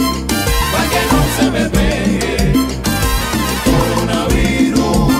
pa' 0.72 0.86
que 0.92 1.02
no 1.12 1.20
se 1.36 1.50
me 1.50 1.64
pegue 1.70 2.52
coronavirus. 3.64 5.14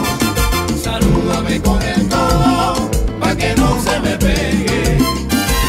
Salúdame 0.82 1.60
con 1.62 1.80
el 1.80 2.08
codo, 2.08 2.90
pa' 3.20 3.36
que 3.36 3.54
no 3.54 3.80
se 3.80 4.00
me 4.00 4.16
pegue, 4.16 4.98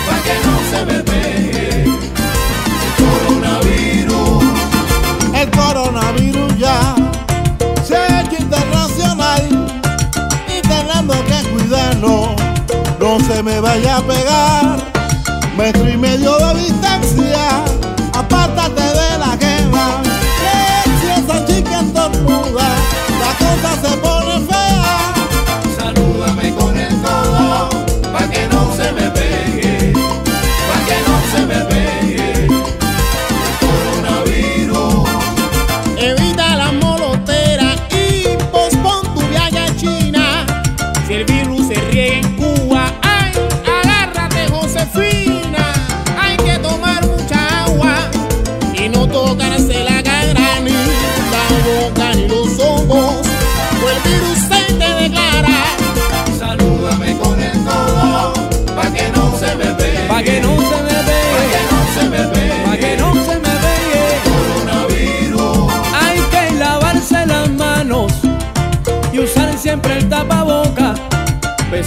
pa' 0.07 0.19
que 0.25 0.35
no 0.47 0.55
se 0.71 0.85
me 0.85 1.03
pegue 1.03 1.85
coronavirus. 2.97 4.43
El 5.35 5.51
coronavirus 5.51 6.57
ya 6.57 6.95
se 7.87 7.95
ha 7.95 8.21
hecho 8.21 8.41
internacional 8.41 9.67
y 10.47 10.61
que 11.27 11.49
cuidarlo, 11.51 12.35
no 12.99 13.19
se 13.19 13.43
me 13.43 13.59
vaya 13.59 13.97
a 13.97 14.01
pegar 14.01 14.88
metro 15.59 15.89
y 15.89 15.97
medio 15.97 16.37
de 16.37 16.61
distancia, 16.61 17.65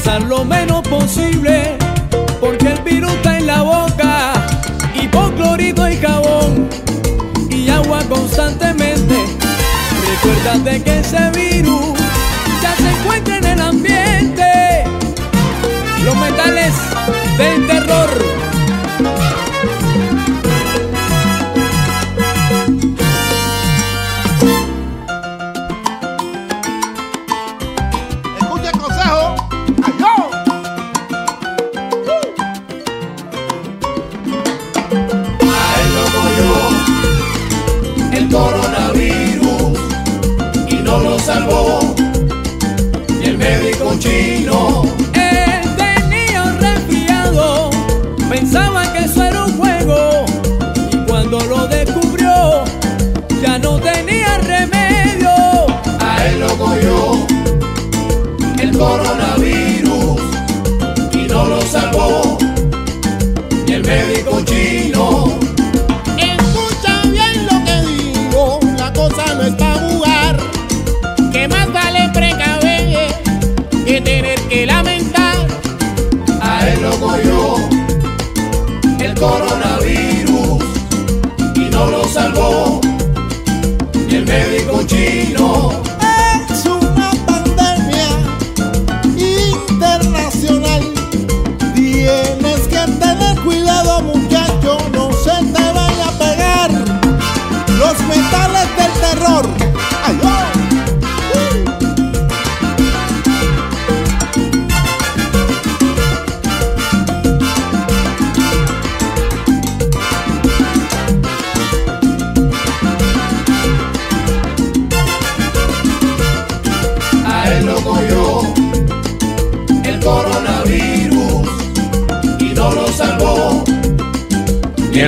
Besar 0.04 0.22
lo 0.22 0.44
menos 0.44 0.82
posible, 0.88 1.78
porque 2.40 2.72
el 2.72 2.82
virus 2.82 3.12
está 3.12 3.38
en 3.38 3.46
la 3.46 3.62
boca. 3.62 4.32
Hipoclorito 5.00 5.88
y 5.88 5.96
jabón 5.96 6.68
y 7.48 7.70
agua 7.70 8.00
constantemente. 8.08 9.14
Recuérdate 10.10 10.82
que 10.82 11.04
virus 11.04 11.30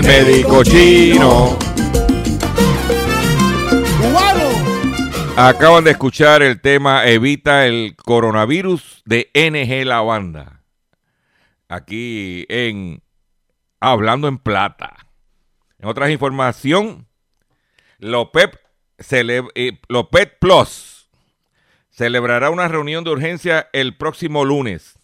médico 0.06 0.62
chino. 0.64 1.58
Acaban 5.36 5.84
de 5.84 5.90
escuchar 5.90 6.42
el 6.42 6.60
tema 6.60 7.06
Evita 7.06 7.66
el 7.66 7.96
coronavirus 7.96 9.02
de 9.04 9.30
NG 9.34 9.84
La 9.84 10.00
Banda. 10.00 10.62
Aquí 11.68 12.46
en 12.48 13.02
Hablando 13.80 14.28
en 14.28 14.38
Plata. 14.38 14.96
En 15.78 15.88
otras 15.88 16.10
información, 16.10 17.08
Lopep, 17.98 18.56
eh, 19.10 19.80
Lopep 19.88 20.38
Plus 20.38 21.10
celebrará 21.90 22.50
una 22.50 22.68
reunión 22.68 23.04
de 23.04 23.10
urgencia 23.10 23.68
el 23.72 23.96
próximo 23.96 24.44
lunes. 24.44 24.98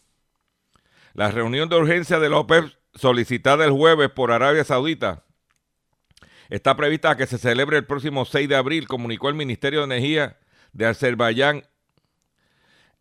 La 1.12 1.30
reunión 1.30 1.68
de 1.68 1.76
urgencia 1.76 2.18
de 2.18 2.28
Lopep 2.28 2.79
solicitada 2.94 3.64
el 3.64 3.70
jueves 3.70 4.10
por 4.10 4.32
Arabia 4.32 4.64
Saudita 4.64 5.24
está 6.50 6.76
prevista 6.76 7.16
que 7.16 7.26
se 7.26 7.38
celebre 7.38 7.78
el 7.78 7.86
próximo 7.86 8.24
6 8.24 8.48
de 8.48 8.56
abril, 8.56 8.88
comunicó 8.88 9.28
el 9.28 9.36
Ministerio 9.36 9.80
de 9.80 9.86
Energía 9.86 10.38
de 10.72 10.86
Azerbaiyán. 10.86 11.62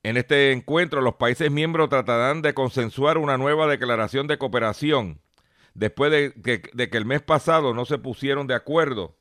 En 0.03 0.17
este 0.17 0.51
encuentro, 0.51 1.01
los 1.01 1.15
países 1.15 1.51
miembros 1.51 1.89
tratarán 1.89 2.41
de 2.41 2.53
consensuar 2.53 3.17
una 3.17 3.37
nueva 3.37 3.67
declaración 3.67 4.27
de 4.27 4.37
cooperación 4.37 5.19
después 5.73 6.11
de 6.11 6.33
que, 6.41 6.97
el 6.97 7.05
mes 7.05 7.21
pasado 7.21 7.73
no 7.73 7.85
se 7.85 7.97
pusieron 7.97 8.47
de 8.47 8.55
acuerdo 8.55 9.17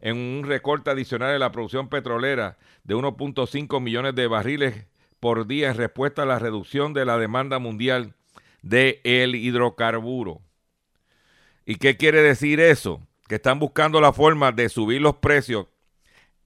en 0.00 0.16
un 0.16 0.44
recorte 0.46 0.90
adicional 0.90 1.32
de 1.32 1.38
la 1.38 1.50
producción 1.50 1.88
petrolera 1.88 2.58
de 2.84 2.94
1.5 2.94 3.80
millones 3.80 4.14
de 4.14 4.26
barriles 4.26 4.86
por 5.18 5.46
día 5.46 5.70
en 5.70 5.76
respuesta 5.76 6.22
a 6.22 6.26
la 6.26 6.38
reducción 6.38 6.92
de 6.94 7.04
la 7.04 7.18
demanda 7.18 7.58
mundial 7.58 8.14
de 8.62 9.00
el 9.04 9.34
hidrocarburo. 9.34 10.42
¿Y 11.64 11.76
qué 11.76 11.96
quiere 11.96 12.22
decir 12.22 12.60
eso? 12.60 13.02
que 13.28 13.36
están 13.36 13.60
buscando 13.60 14.00
la 14.00 14.12
forma 14.12 14.50
de 14.50 14.68
subir 14.68 15.00
los 15.00 15.16
precios. 15.16 15.66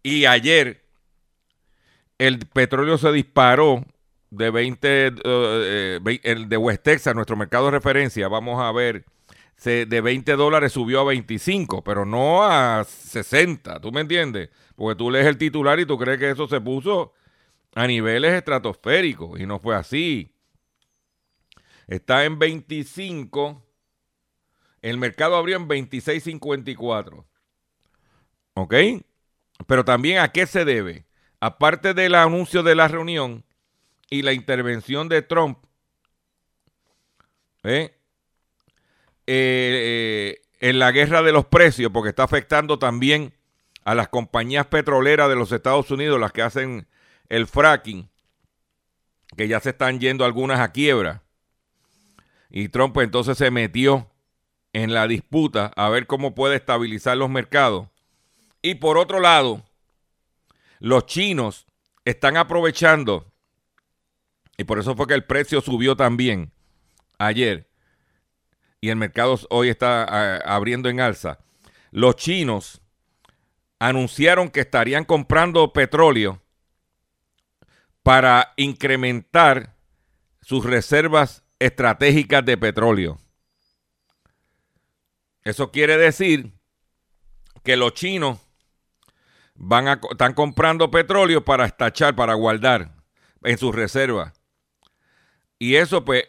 Y 0.02 0.26
ayer 0.26 0.82
el 2.18 2.40
petróleo 2.40 2.98
se 2.98 3.12
disparó 3.12 3.84
de 4.30 4.50
20, 4.50 5.06
eh, 5.06 5.12
eh, 5.24 6.20
el 6.24 6.48
de 6.48 6.56
West 6.56 6.82
Texas, 6.82 7.14
nuestro 7.14 7.36
mercado 7.36 7.66
de 7.66 7.70
referencia, 7.72 8.28
vamos 8.28 8.60
a 8.60 8.72
ver, 8.72 9.04
de 9.64 10.00
20 10.00 10.32
dólares 10.32 10.72
subió 10.72 11.00
a 11.00 11.04
25, 11.04 11.84
pero 11.84 12.04
no 12.04 12.42
a 12.42 12.84
60, 12.84 13.80
¿tú 13.80 13.92
me 13.92 14.00
entiendes? 14.00 14.50
Porque 14.74 14.96
tú 14.96 15.08
lees 15.08 15.26
el 15.26 15.38
titular 15.38 15.78
y 15.78 15.86
tú 15.86 15.96
crees 15.96 16.18
que 16.18 16.30
eso 16.30 16.48
se 16.48 16.60
puso 16.60 17.12
a 17.74 17.86
niveles 17.86 18.32
estratosféricos 18.32 19.38
y 19.38 19.46
no 19.46 19.60
fue 19.60 19.76
así. 19.76 20.34
Está 21.92 22.24
en 22.24 22.38
25 22.38 23.62
el 24.82 24.98
mercado 24.98 25.36
abrió 25.36 25.56
en 25.56 25.68
26.54. 25.68 27.24
¿Ok? 28.54 28.74
Pero 29.66 29.84
también 29.84 30.18
a 30.18 30.32
qué 30.32 30.46
se 30.46 30.64
debe. 30.64 31.06
Aparte 31.40 31.94
del 31.94 32.16
anuncio 32.16 32.64
de 32.64 32.74
la 32.74 32.88
reunión 32.88 33.44
y 34.10 34.22
la 34.22 34.32
intervención 34.32 35.08
de 35.08 35.22
Trump, 35.22 35.58
¿eh? 37.62 37.94
Eh, 39.26 40.36
eh, 40.36 40.42
en 40.60 40.78
la 40.78 40.90
guerra 40.90 41.22
de 41.22 41.32
los 41.32 41.46
precios, 41.46 41.90
porque 41.92 42.10
está 42.10 42.24
afectando 42.24 42.78
también 42.78 43.32
a 43.84 43.94
las 43.94 44.08
compañías 44.08 44.66
petroleras 44.66 45.28
de 45.28 45.36
los 45.36 45.50
Estados 45.52 45.90
Unidos, 45.90 46.20
las 46.20 46.32
que 46.32 46.42
hacen 46.42 46.88
el 47.28 47.46
fracking, 47.46 48.10
que 49.36 49.48
ya 49.48 49.60
se 49.60 49.70
están 49.70 50.00
yendo 50.00 50.24
algunas 50.24 50.60
a 50.60 50.72
quiebra. 50.72 51.22
Y 52.54 52.68
Trump 52.68 52.92
pues, 52.92 53.06
entonces 53.06 53.38
se 53.38 53.50
metió 53.50 54.10
en 54.74 54.92
la 54.92 55.08
disputa 55.08 55.72
a 55.74 55.88
ver 55.88 56.06
cómo 56.06 56.34
puede 56.34 56.56
estabilizar 56.56 57.16
los 57.16 57.30
mercados. 57.30 57.88
Y 58.60 58.74
por 58.74 58.98
otro 58.98 59.20
lado, 59.20 59.62
los 60.78 61.06
chinos 61.06 61.66
están 62.04 62.36
aprovechando, 62.36 63.32
y 64.58 64.64
por 64.64 64.78
eso 64.78 64.94
fue 64.94 65.06
que 65.06 65.14
el 65.14 65.24
precio 65.24 65.62
subió 65.62 65.96
también 65.96 66.52
ayer, 67.18 67.70
y 68.82 68.90
el 68.90 68.96
mercado 68.96 69.38
hoy 69.48 69.70
está 69.70 70.36
abriendo 70.38 70.90
en 70.90 71.00
alza. 71.00 71.38
Los 71.90 72.16
chinos 72.16 72.82
anunciaron 73.78 74.50
que 74.50 74.60
estarían 74.60 75.06
comprando 75.06 75.72
petróleo 75.72 76.42
para 78.02 78.52
incrementar 78.56 79.74
sus 80.42 80.64
reservas 80.64 81.41
estratégicas 81.62 82.44
de 82.44 82.56
petróleo. 82.56 83.18
Eso 85.44 85.70
quiere 85.70 85.96
decir 85.96 86.52
que 87.64 87.76
los 87.76 87.94
chinos 87.94 88.38
van 89.54 89.88
a, 89.88 90.00
están 90.10 90.34
comprando 90.34 90.90
petróleo 90.90 91.44
para 91.44 91.66
estachar, 91.66 92.14
para 92.14 92.34
guardar 92.34 92.94
en 93.42 93.58
sus 93.58 93.74
reservas. 93.74 94.32
Y 95.58 95.76
eso 95.76 96.04
pues 96.04 96.24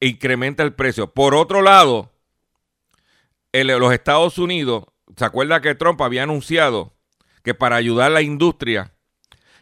incrementa 0.00 0.62
el 0.62 0.74
precio. 0.74 1.12
Por 1.12 1.34
otro 1.34 1.62
lado, 1.62 2.12
los 3.52 3.92
Estados 3.92 4.38
Unidos, 4.38 4.84
¿se 5.16 5.24
acuerda 5.24 5.60
que 5.60 5.74
Trump 5.74 6.00
había 6.02 6.24
anunciado 6.24 6.94
que 7.42 7.54
para 7.54 7.76
ayudar 7.76 8.06
a 8.06 8.14
la 8.14 8.22
industria 8.22 8.94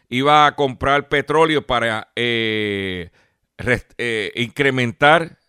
iba 0.09 0.45
a 0.45 0.55
comprar 0.55 1.09
petróleo 1.09 1.65
para 1.65 2.11
eh, 2.15 3.11
eh, 3.57 4.31
incrementar 4.35 5.39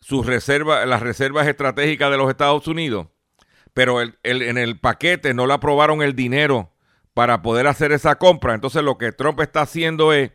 sus 0.00 0.26
reservas, 0.26 0.86
las 0.86 1.00
reservas 1.00 1.46
estratégicas 1.46 2.10
de 2.10 2.16
los 2.16 2.30
Estados 2.30 2.66
Unidos, 2.66 3.08
pero 3.74 4.00
en 4.00 4.58
el 4.58 4.80
paquete 4.80 5.34
no 5.34 5.46
le 5.46 5.54
aprobaron 5.54 6.02
el 6.02 6.16
dinero 6.16 6.72
para 7.14 7.42
poder 7.42 7.66
hacer 7.66 7.92
esa 7.92 8.16
compra. 8.16 8.54
Entonces 8.54 8.82
lo 8.82 8.98
que 8.98 9.12
Trump 9.12 9.40
está 9.40 9.62
haciendo 9.62 10.12
es, 10.12 10.32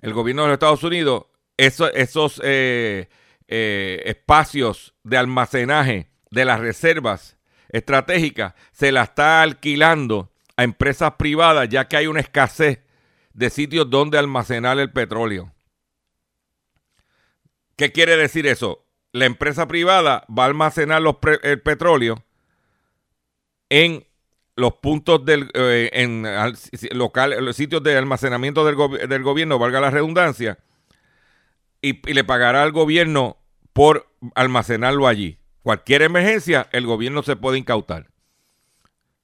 el 0.00 0.12
gobierno 0.12 0.42
de 0.42 0.48
los 0.48 0.54
Estados 0.54 0.82
Unidos, 0.82 1.26
esos 1.56 2.40
eh, 2.44 3.08
eh, 3.48 4.02
espacios 4.04 4.94
de 5.02 5.16
almacenaje 5.16 6.10
de 6.30 6.44
las 6.44 6.60
reservas 6.60 7.38
estratégicas, 7.70 8.54
se 8.72 8.92
la 8.92 9.04
está 9.04 9.40
alquilando 9.40 10.32
a 10.56 10.64
empresas 10.64 11.12
privadas, 11.12 11.68
ya 11.68 11.88
que 11.88 11.96
hay 11.96 12.06
una 12.06 12.20
escasez 12.20 12.80
de 13.32 13.50
sitios 13.50 13.88
donde 13.88 14.18
almacenar 14.18 14.78
el 14.78 14.92
petróleo. 14.92 15.53
¿Qué 17.76 17.92
quiere 17.92 18.16
decir 18.16 18.46
eso? 18.46 18.84
La 19.12 19.26
empresa 19.26 19.66
privada 19.68 20.24
va 20.26 20.44
a 20.44 20.46
almacenar 20.46 21.02
el 21.42 21.60
petróleo 21.60 22.24
en 23.68 24.06
los 24.56 24.74
puntos 24.74 25.24
del 25.24 25.50
eh, 25.54 25.90
en 25.92 26.26
local, 26.92 27.34
los 27.44 27.56
sitios 27.56 27.82
de 27.82 27.96
almacenamiento 27.96 28.64
del, 28.64 29.22
gobierno, 29.22 29.58
valga 29.58 29.80
la 29.80 29.90
redundancia, 29.90 30.58
y, 31.80 32.08
y, 32.08 32.14
le 32.14 32.24
pagará 32.24 32.62
al 32.62 32.72
gobierno 32.72 33.38
por 33.72 34.08
almacenarlo 34.34 35.06
allí. 35.06 35.38
Cualquier 35.62 36.02
emergencia, 36.02 36.68
el 36.72 36.86
gobierno 36.86 37.22
se 37.22 37.36
puede 37.36 37.58
incautar. 37.58 38.10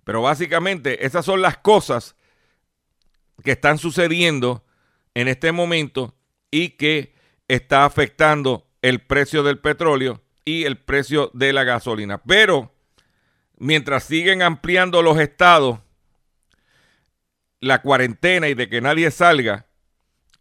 Pero 0.05 0.23
básicamente 0.23 1.07
esas 1.07 1.25
son 1.25 1.43
las 1.43 1.59
cosas 1.59 2.17
que 3.45 3.53
están 3.53 3.79
sucediendo 3.79 4.65
en 5.15 5.29
este 5.29 5.53
momento 5.53 6.15
y 6.51 6.71
que 6.71 7.15
está 7.55 7.85
afectando 7.85 8.67
el 8.83 9.01
precio 9.01 9.43
del 9.43 9.59
petróleo 9.59 10.23
y 10.45 10.65
el 10.65 10.79
precio 10.79 11.31
de 11.35 11.53
la 11.53 11.65
gasolina. 11.65 12.23
Pero 12.23 12.75
mientras 13.59 14.05
siguen 14.05 14.43
ampliando 14.43 15.03
los 15.03 15.19
estados 15.19 15.81
la 17.61 17.83
cuarentena 17.83 18.49
y 18.49 18.55
de 18.55 18.69
que 18.69 18.81
nadie 18.81 19.11
salga, 19.11 19.67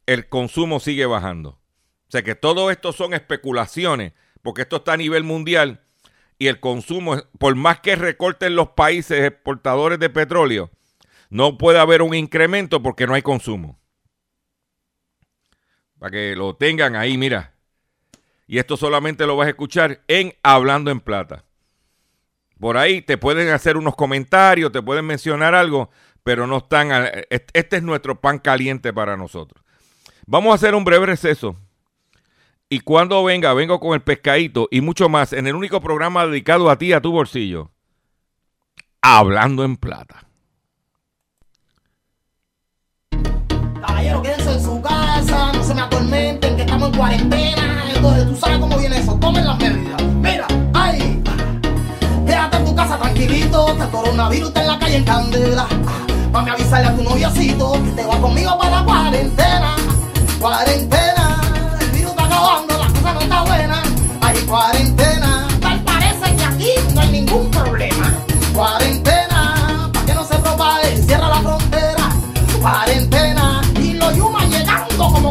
el 0.05 0.29
consumo 0.29 0.79
sigue 0.79 1.05
bajando. 1.05 1.49
O 1.49 2.11
sea 2.11 2.23
que 2.23 2.35
todo 2.35 2.71
esto 2.71 2.93
son 2.93 3.13
especulaciones, 3.13 4.13
porque 4.41 4.61
esto 4.61 4.77
está 4.77 4.93
a 4.93 4.97
nivel 4.97 5.23
mundial 5.23 5.81
y 6.37 6.47
el 6.47 6.59
consumo, 6.59 7.17
por 7.37 7.55
más 7.55 7.79
que 7.81 7.95
recorten 7.95 8.55
los 8.55 8.69
países 8.69 9.25
exportadores 9.25 9.99
de 9.99 10.09
petróleo, 10.09 10.71
no 11.29 11.57
puede 11.57 11.79
haber 11.79 12.01
un 12.01 12.13
incremento 12.13 12.81
porque 12.81 13.07
no 13.07 13.13
hay 13.15 13.21
consumo. 13.21 13.78
Para 15.99 16.11
que 16.11 16.35
lo 16.35 16.55
tengan 16.55 16.95
ahí, 16.95 17.17
mira. 17.17 17.53
Y 18.47 18.57
esto 18.57 18.77
solamente 18.77 19.27
lo 19.27 19.35
vas 19.35 19.47
a 19.47 19.51
escuchar 19.51 20.01
en 20.07 20.33
Hablando 20.41 20.89
en 20.89 21.01
Plata. 21.01 21.43
Por 22.59 22.77
ahí 22.77 23.01
te 23.01 23.17
pueden 23.17 23.49
hacer 23.49 23.77
unos 23.77 23.95
comentarios, 23.95 24.71
te 24.71 24.81
pueden 24.81 25.05
mencionar 25.05 25.53
algo, 25.53 25.91
pero 26.23 26.47
no 26.47 26.57
están. 26.57 26.89
Este 27.29 27.77
es 27.77 27.83
nuestro 27.83 28.19
pan 28.19 28.39
caliente 28.39 28.91
para 28.91 29.15
nosotros. 29.15 29.63
Vamos 30.25 30.51
a 30.51 30.55
hacer 30.55 30.73
un 30.73 30.83
breve 30.83 31.05
receso. 31.05 31.55
Y 32.69 32.81
cuando 32.81 33.23
venga, 33.23 33.53
vengo 33.53 33.79
con 33.79 33.93
el 33.93 34.01
pescadito 34.01 34.67
y 34.71 34.81
mucho 34.81 35.09
más 35.09 35.33
en 35.33 35.47
el 35.47 35.55
único 35.55 35.81
programa 35.81 36.27
dedicado 36.27 36.69
a 36.69 36.77
ti, 36.77 36.93
a 36.93 37.01
tu 37.01 37.11
bolsillo. 37.11 37.71
Hablando 39.01 39.63
en 39.63 39.77
Plata. 39.77 40.27
Atormenten, 46.09 46.55
que 46.55 46.61
estamos 46.63 46.89
en 46.89 46.97
cuarentena. 46.97 47.83
Entonces, 47.95 48.27
tú 48.27 48.35
sabes 48.35 48.57
cómo 48.59 48.77
viene 48.77 48.97
eso, 48.97 49.13
tomen 49.15 49.45
las 49.45 49.57
medidas. 49.59 50.01
Mira, 50.21 50.47
ay, 50.73 51.21
quédate 52.25 52.57
en 52.57 52.65
tu 52.65 52.75
casa 52.75 52.97
tranquilito, 52.97 53.67
este 53.69 53.87
coronavirus 53.89 54.47
está 54.47 54.61
en 54.61 54.67
la 54.67 54.79
calle 54.79 54.95
en 54.97 55.03
candela. 55.03 55.67
Mami, 56.31 56.49
avisarle 56.49 56.87
a 56.87 56.95
tu 56.95 57.03
noviocito 57.03 57.73
que 57.83 57.91
te 57.91 58.05
va 58.05 58.17
conmigo 58.19 58.57
para 58.57 58.79
la 58.79 58.85
cuarentena. 58.85 59.75
Cuarentena, 60.39 61.41
el 61.79 61.91
virus 61.91 62.11
está 62.11 62.25
acabando, 62.25 62.77
la 62.77 62.87
cosa 62.87 63.13
no 63.13 63.19
está 63.21 63.41
buena. 63.43 63.83
Hay 64.21 64.37
cuarentena, 64.39 65.47
tal 65.61 65.79
parece 65.81 66.35
que 66.35 66.43
aquí 66.43 66.71
no 66.93 67.01
hay 67.01 67.11
ningún 67.11 67.51
problema. 67.51 68.13
Cuarentena, 68.53 69.18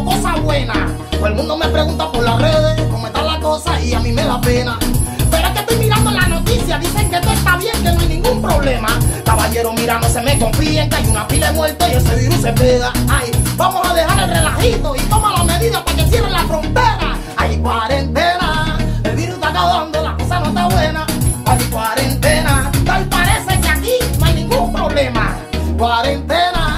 cosa 0.03 0.35
buena. 0.37 0.73
Todo 1.11 1.27
el 1.27 1.35
mundo 1.35 1.57
me 1.57 1.67
pregunta 1.67 2.11
por 2.11 2.23
las 2.23 2.39
redes 2.41 2.81
cómo 2.89 3.07
está 3.07 3.21
la 3.21 3.39
cosa 3.39 3.79
y 3.81 3.93
a 3.93 3.99
mí 3.99 4.11
me 4.11 4.23
da 4.23 4.39
pena. 4.39 4.77
Pero 5.29 5.47
es 5.47 5.53
que 5.53 5.59
estoy 5.59 5.77
mirando 5.77 6.11
la 6.11 6.27
noticia, 6.27 6.79
dicen 6.79 7.09
que 7.09 7.19
todo 7.19 7.33
está 7.33 7.57
bien, 7.57 7.73
que 7.83 7.91
no 7.91 7.99
hay 7.99 8.07
ningún 8.07 8.41
problema. 8.41 8.87
Caballero, 9.25 9.73
mira, 9.73 9.99
no 9.99 10.09
se 10.09 10.21
me 10.21 10.39
confíen 10.39 10.89
que 10.89 10.95
hay 10.95 11.07
una 11.07 11.27
pila 11.27 11.47
de 11.47 11.53
muertos 11.53 11.87
y 11.89 11.95
ese 11.95 12.15
virus 12.15 12.41
se 12.41 12.51
pega. 12.53 12.91
Ay, 13.09 13.31
vamos 13.57 13.87
a 13.87 13.93
dejar 13.93 14.23
el 14.23 14.29
relajito 14.29 14.95
y 14.95 14.99
toma 15.01 15.33
las 15.33 15.45
medidas 15.45 15.81
para 15.83 15.97
que 15.97 16.03
cierren 16.05 16.33
la 16.33 16.43
frontera. 16.43 17.17
Hay 17.37 17.57
cuarentena, 17.57 18.77
el 19.03 19.15
virus 19.15 19.35
está 19.35 19.49
acabando, 19.49 20.01
la 20.01 20.15
cosa 20.17 20.39
no 20.39 20.47
está 20.47 20.67
buena. 20.67 21.05
Hay 21.45 21.57
cuarentena, 21.65 22.71
tal 22.85 23.05
parece 23.05 23.59
que 23.61 23.69
aquí 23.69 23.93
no 24.19 24.25
hay 24.25 24.33
ningún 24.33 24.73
problema. 24.73 25.35
Cuarentena, 25.77 26.68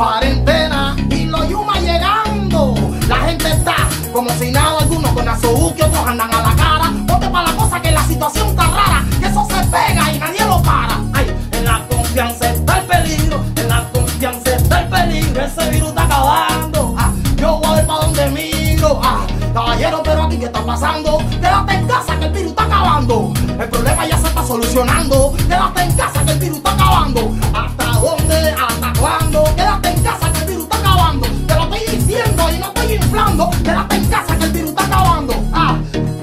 Cuarentena, 0.00 0.96
y 1.10 1.26
los 1.26 1.46
yumas 1.46 1.78
llegando. 1.82 2.74
La 3.06 3.16
gente 3.16 3.50
está 3.50 3.76
como 4.10 4.30
si 4.38 4.50
nada, 4.50 4.78
algunos 4.78 5.12
con 5.12 5.28
azuki, 5.28 5.82
otros 5.82 6.06
andan 6.06 6.32
a 6.32 6.40
la 6.40 6.56
cara. 6.56 6.92
Ponte 7.06 7.28
para 7.28 7.50
la 7.50 7.54
cosa 7.54 7.82
que 7.82 7.90
la 7.90 8.02
situación 8.04 8.48
está 8.48 8.62
rara, 8.62 9.04
que 9.20 9.26
eso 9.26 9.46
se 9.46 9.62
pega 9.66 10.10
y 10.10 10.18
nadie 10.18 10.46
lo 10.46 10.62
para. 10.62 10.98
Ay, 11.12 11.36
en 11.52 11.64
la 11.66 11.86
confianza 11.86 12.48
está 12.50 12.78
el 12.78 12.86
peligro, 12.86 13.44
en 13.56 13.68
la 13.68 13.86
confianza 13.92 14.56
está 14.56 14.80
el 14.80 14.88
peligro, 14.88 15.44
ese 15.44 15.70
virus 15.70 15.90
está 15.90 16.04
acabando. 16.04 16.94
Ah, 16.96 17.12
yo 17.36 17.58
voy 17.58 17.66
a 17.66 17.74
ver 17.74 17.86
para 17.86 18.00
donde 18.00 18.30
miro. 18.30 19.00
Ah, 19.04 19.26
caballero, 19.52 20.02
pero 20.02 20.22
aquí 20.22 20.38
qué 20.38 20.46
está 20.46 20.64
pasando? 20.64 21.18
Quédate 21.42 21.74
en 21.74 21.86
casa 21.86 22.18
que 22.18 22.24
el 22.24 22.32
virus 22.32 22.50
está 22.52 22.62
acabando. 22.62 23.34
El 23.60 23.68
problema 23.68 24.06
ya 24.06 24.16
se 24.16 24.28
está 24.28 24.46
solucionando. 24.46 25.34
Quédate 25.46 25.82
en 25.82 25.92
casa 25.92 26.24
que 26.24 26.32
el 26.32 26.38
virus 26.38 26.56
está 26.56 26.72
acabando. 26.72 27.32
¿Hasta 27.52 27.84
dónde? 28.00 28.50
¿Hasta 28.52 28.79
Quédate 29.00 29.88
en 29.88 30.02
casa 30.02 30.30
que 30.30 30.40
el 30.40 30.46
virus 30.46 30.64
está 30.64 30.76
acabando. 30.78 31.26
Te 31.46 31.54
lo 31.54 31.62
estoy 31.62 31.96
diciendo 31.96 32.50
y 32.50 32.58
no 32.58 32.66
estoy 32.66 32.92
inflando. 32.92 33.50
Quédate 33.64 33.96
en 33.96 34.04
casa 34.06 34.36
que 34.36 34.44
el 34.44 34.52
virus 34.52 34.70
está 34.70 34.84
acabando. 34.84 35.34
Ah, 35.52 35.78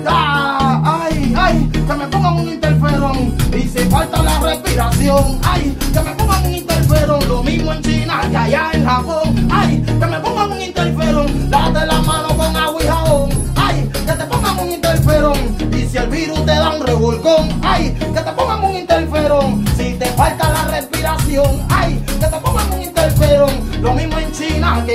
ah, 0.05 1.01
ay, 1.03 1.33
ay, 1.35 1.69
que 1.71 1.93
me 1.93 2.07
pongan 2.07 2.33
un 2.35 2.49
interferón. 2.49 3.35
Y 3.51 3.61
si 3.67 3.79
falta 3.89 4.21
la 4.21 4.39
respiración, 4.39 5.39
ay, 5.43 5.75
que 5.91 5.99
me 6.01 6.11
pongan 6.11 6.45
un 6.45 6.53
interferón. 6.53 7.27
Lo 7.27 7.41
mismo 7.43 7.73
en 7.73 7.81
China 7.81 8.21
que 8.29 8.37
allá 8.37 8.69
en 8.73 8.85
Japón. 8.85 9.47
Ay, 9.51 9.83
que 9.99 10.05
me 10.05 10.19
pongan 10.19 10.51
un 10.51 10.61
interferón. 10.61 11.49
Lávate 11.49 11.85
la 11.87 12.01
mano 12.03 12.27
con 12.37 12.55
agua 12.55 12.83
y 12.83 12.87
jabón. 12.87 13.29
Ay, 13.55 13.89
que 13.91 14.13
te 14.13 14.23
pongan 14.25 14.59
un 14.59 14.71
interferón. 14.71 15.57
Y 15.73 15.87
si 15.87 15.97
el 15.97 16.09
virus 16.09 16.45
te 16.45 16.51
da 16.51 16.75
un 16.75 16.85
revolcón, 16.85 17.59
ay, 17.63 17.91
que 18.13 18.21
te 18.21 18.31
pongan 18.33 18.63
un 18.63 18.75
interferón. 18.75 19.65
Si 19.75 19.93
te 19.93 20.05
falta 20.11 20.49
la 20.51 20.65
respiración, 20.65 21.65
ay, 21.69 21.96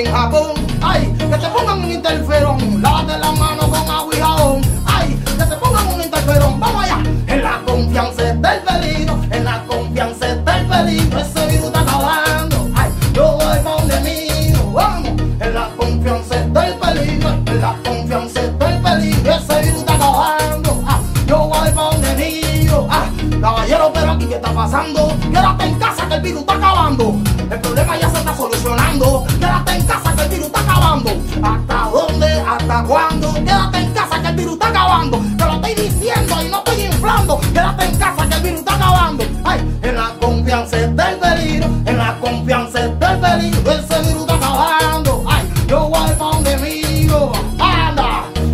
en 0.05 0.13
Japón, 0.13 0.53
ay, 0.83 1.15
que 1.19 1.37
te 1.37 1.49
pongan 1.49 1.85
un 1.85 1.91
interferón. 1.91 2.83
Lávate 2.83 3.19
la 3.19 3.33
mano 3.33 3.69
con 3.69 3.91
agua 3.91 4.15
jabón, 4.19 4.61
ay, 4.87 5.19
que 5.39 5.45
te 5.45 5.57
pongan 5.57 5.87
un 5.89 6.03
interferón. 6.03 6.61
Vamos 6.61 6.85
allá, 6.85 7.03
en 7.27 7.43
la 7.43 7.61
confianza 7.65 8.31
está 8.31 8.55
el 8.57 8.63
peligro, 8.63 9.19
en 9.31 9.45
la 9.45 9.65
confianza 9.67 10.29
está 10.29 10.59
el 10.59 10.67
peligro. 10.67 11.19
Ese 11.21 11.47
virus 11.47 11.67
está 11.67 11.81
acabando, 11.81 12.71
ay, 12.75 12.91
yo 13.13 13.33
voy 13.33 13.59
pa' 13.59 13.71
donde 13.71 14.01
miro, 14.01 14.73
vamos, 14.73 15.09
en 15.41 15.55
la 15.55 15.69
confianza 15.77 16.35
está 16.37 16.67
el 16.67 16.75
peligro, 16.75 17.31
en 17.47 17.61
la 17.61 17.77
confianza 17.85 18.41
está 18.41 18.71
el 18.71 18.83
peligro. 18.83 19.33
Ese 19.33 19.61
virus 19.63 19.81
está 19.81 19.95
acabando, 19.95 20.85
ah, 20.87 21.01
yo 21.27 21.39
voy 21.47 21.71
pa' 21.71 21.83
donde 21.83 22.15
miro, 22.17 22.89
ah, 22.91 23.07
caballero, 23.41 23.91
pero 23.95 24.11
aquí 24.13 24.27
qué 24.27 24.35
está 24.35 24.53
pasando? 24.53 25.17
Quédate 25.31 25.65
en 25.65 25.75
casa 25.79 26.09
que 26.09 26.15
el 26.15 26.23
virus 26.23 26.41
está 26.41 26.55
acabando. 26.55 27.15
El 27.51 27.61
problema 27.61 27.97
ya 27.99 28.09
se 28.09 28.22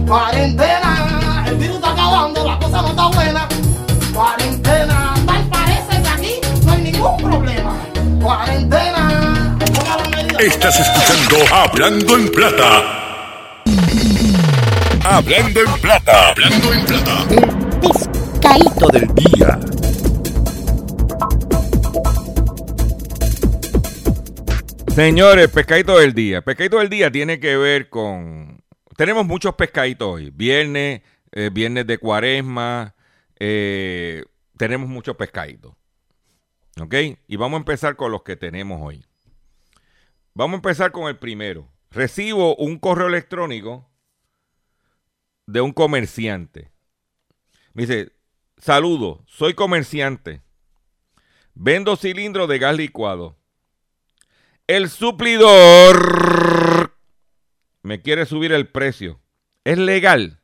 cuarentena. 0.09 1.45
El 1.47 1.57
virus 1.57 1.77
está 1.77 1.93
acabando. 1.93 2.45
La 2.45 2.59
cosa 2.59 2.83
no 2.83 2.89
está 2.89 3.07
buena. 3.09 3.49
Cuarentena. 4.15 5.15
Tal 5.27 5.49
parece 5.49 6.03
que 6.03 6.09
aquí 6.09 6.41
no 6.65 6.73
hay 6.73 6.83
ningún 6.83 7.17
problema. 7.19 7.75
Cuarentena. 8.21 9.59
Estás 10.41 10.81
escuchando 10.81 11.55
Hablando 11.55 12.17
en 12.17 12.29
Plata. 12.31 12.83
Hablando 15.05 15.61
en 15.61 15.81
Plata. 15.81 16.29
Hablando 16.29 16.73
en 16.73 16.85
Plata. 16.87 17.27
Pescadito 17.81 18.89
del 18.89 19.15
día. 19.15 19.59
Señores, 24.95 25.49
pescadito 25.49 25.99
del 25.99 26.15
día. 26.15 26.43
Pescadito 26.43 26.79
del 26.79 26.89
día 26.89 27.11
tiene 27.11 27.39
que 27.39 27.57
ver 27.57 27.89
con... 27.89 28.48
Tenemos 28.99 29.25
muchos 29.25 29.55
pescaditos 29.55 30.09
hoy. 30.09 30.31
Viernes, 30.31 31.03
eh, 31.31 31.51
viernes 31.53 31.87
de 31.87 31.99
cuaresma. 31.99 32.97
eh, 33.39 34.25
tenemos 34.57 34.89
muchos 34.89 35.15
pescaditos. 35.15 35.73
¿Ok? 36.81 36.95
Y 37.29 37.37
vamos 37.37 37.59
a 37.59 37.61
empezar 37.61 37.95
con 37.95 38.11
los 38.11 38.25
que 38.25 38.35
tenemos 38.35 38.81
hoy. 38.83 39.07
Vamos 40.35 40.55
a 40.55 40.57
empezar 40.57 40.91
con 40.91 41.07
el 41.07 41.17
primero. 41.17 41.71
Recibo 41.93 42.57
un 42.57 42.77
correo 42.81 43.07
electrónico 43.07 43.89
de 45.47 45.61
un 45.61 45.73
comerciante. 45.73 46.73
Me 47.75 47.87
dice, 47.87 48.11
saludo, 48.57 49.23
soy 49.29 49.55
comerciante. 49.55 50.43
Vendo 51.55 51.95
cilindros 51.95 52.49
de 52.49 52.59
gas 52.59 52.75
licuado. 52.75 53.39
El 54.67 54.91
suplidor 54.91 56.78
me 57.89 58.03
quiere 58.03 58.27
subir 58.27 58.53
el 58.53 58.69
precio. 58.69 59.19
¿Es 59.65 59.79
legal? 59.79 60.43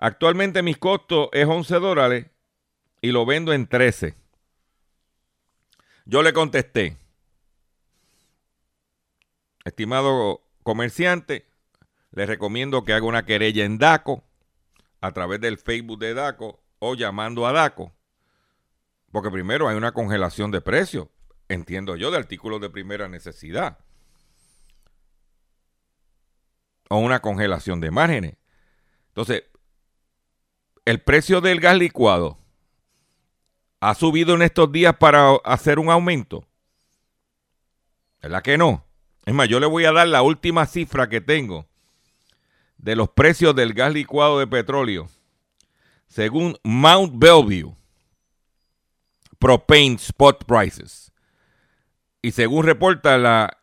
Actualmente 0.00 0.62
mis 0.62 0.76
costos 0.76 1.28
es 1.32 1.46
11 1.46 1.76
dólares 1.76 2.26
y 3.00 3.12
lo 3.12 3.24
vendo 3.24 3.52
en 3.52 3.68
13. 3.68 4.16
Yo 6.04 6.22
le 6.24 6.32
contesté, 6.32 6.96
estimado 9.64 10.42
comerciante, 10.64 11.46
le 12.10 12.26
recomiendo 12.26 12.84
que 12.84 12.92
haga 12.92 13.06
una 13.06 13.24
querella 13.24 13.64
en 13.64 13.78
DACO 13.78 14.24
a 15.00 15.12
través 15.12 15.40
del 15.40 15.58
Facebook 15.58 16.00
de 16.00 16.14
DACO 16.14 16.60
o 16.80 16.94
llamando 16.96 17.46
a 17.46 17.52
DACO. 17.52 17.92
Porque 19.12 19.30
primero 19.30 19.68
hay 19.68 19.76
una 19.76 19.92
congelación 19.92 20.50
de 20.50 20.60
precios, 20.60 21.06
entiendo 21.48 21.94
yo, 21.94 22.10
de 22.10 22.18
artículos 22.18 22.60
de 22.60 22.68
primera 22.68 23.08
necesidad. 23.08 23.78
O 26.88 26.98
una 26.98 27.20
congelación 27.20 27.80
de 27.80 27.90
márgenes. 27.90 28.36
Entonces, 29.08 29.44
el 30.84 31.00
precio 31.00 31.40
del 31.40 31.60
gas 31.60 31.76
licuado 31.76 32.38
ha 33.80 33.94
subido 33.94 34.34
en 34.34 34.42
estos 34.42 34.72
días 34.72 34.96
para 34.96 35.34
hacer 35.44 35.78
un 35.78 35.90
aumento. 35.90 36.46
¿Verdad 38.22 38.42
que 38.42 38.58
no? 38.58 38.84
Es 39.26 39.34
más, 39.34 39.48
yo 39.48 39.60
le 39.60 39.66
voy 39.66 39.84
a 39.84 39.92
dar 39.92 40.08
la 40.08 40.22
última 40.22 40.66
cifra 40.66 41.08
que 41.08 41.20
tengo 41.20 41.66
de 42.78 42.96
los 42.96 43.10
precios 43.10 43.54
del 43.54 43.74
gas 43.74 43.92
licuado 43.92 44.38
de 44.38 44.46
petróleo. 44.46 45.08
Según 46.06 46.56
Mount 46.62 47.12
Bellevue, 47.16 47.76
propane 49.38 49.96
spot 49.96 50.44
prices. 50.44 51.12
Y 52.22 52.32
según 52.32 52.64
reporta 52.64 53.18
la 53.18 53.57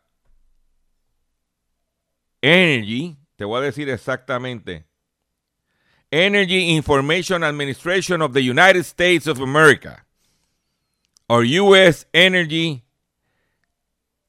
Energy, 2.40 3.16
te 3.36 3.44
voy 3.44 3.58
a 3.58 3.64
decir 3.64 3.88
exactamente, 3.88 4.86
Energy 6.10 6.76
Information 6.76 7.42
Administration 7.42 8.22
of 8.22 8.32
the 8.32 8.40
United 8.40 8.84
States 8.84 9.26
of 9.26 9.40
America, 9.40 10.06
or 11.28 11.44
US 11.44 12.06
Energy 12.12 12.84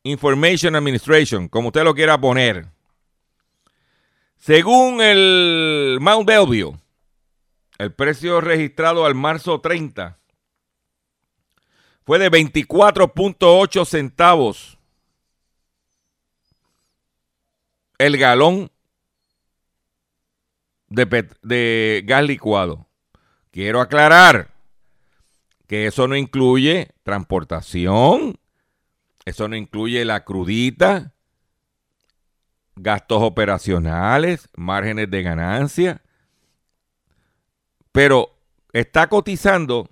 Information 0.03 0.75
Administration, 0.75 1.47
como 1.47 1.67
usted 1.67 1.83
lo 1.83 1.93
quiera 1.93 2.19
poner. 2.19 2.67
Según 4.37 5.01
el 5.01 5.97
Mount 5.99 6.27
Bellevue, 6.27 6.77
el 7.77 7.93
precio 7.93 8.41
registrado 8.41 9.05
al 9.05 9.15
marzo 9.15 9.61
30 9.61 10.17
fue 12.03 12.19
de 12.19 12.31
24.8 12.31 13.85
centavos 13.85 14.76
el 17.97 18.17
galón 18.17 18.71
de, 20.89 22.03
gas 22.05 22.23
licuado. 22.23 22.87
Quiero 23.51 23.81
aclarar 23.81 24.53
que 25.67 25.87
eso 25.87 26.07
no 26.07 26.15
incluye 26.15 26.91
transportación, 27.03 28.39
eso 29.25 29.47
no 29.47 29.55
incluye 29.55 30.05
la 30.05 30.23
crudita, 30.23 31.13
gastos 32.75 33.21
operacionales, 33.23 34.47
márgenes 34.55 35.09
de 35.09 35.23
ganancia, 35.23 36.01
pero 37.91 38.37
está 38.71 39.09
cotizando 39.09 39.89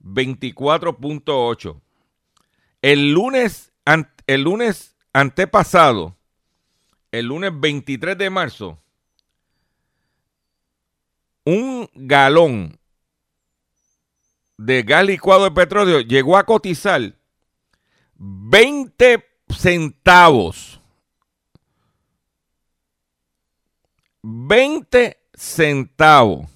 24.8. 0.00 1.80
El 2.82 3.12
lunes, 3.12 3.72
el 4.26 4.42
lunes 4.42 4.94
antepasado, 5.12 6.17
el 7.12 7.26
lunes 7.26 7.52
23 7.58 8.16
de 8.18 8.30
marzo, 8.30 8.78
un 11.44 11.88
galón 11.94 12.78
de 14.58 14.82
gas 14.82 15.04
licuado 15.04 15.44
de 15.44 15.50
petróleo 15.52 16.00
llegó 16.00 16.36
a 16.36 16.44
cotizar 16.44 17.14
20 18.16 19.24
centavos. 19.48 20.80
20 24.22 25.16
centavos. 25.32 26.46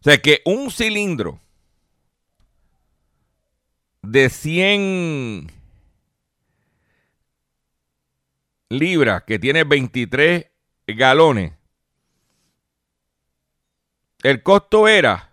O 0.00 0.04
sea 0.04 0.20
que 0.20 0.42
un 0.44 0.70
cilindro 0.70 1.38
de 4.02 4.28
100 4.28 5.61
libras 8.72 9.22
que 9.24 9.38
tiene 9.38 9.64
23 9.64 10.46
galones, 10.86 11.52
el 14.22 14.42
costo 14.42 14.88
era 14.88 15.30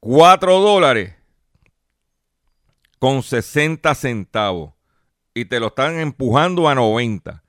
4 0.00 0.60
dólares 0.60 1.14
con 2.98 3.22
60 3.22 3.94
centavos 3.94 4.72
y 5.34 5.44
te 5.44 5.60
lo 5.60 5.68
están 5.68 5.98
empujando 5.98 6.68
a 6.68 6.74
90. 6.74 7.42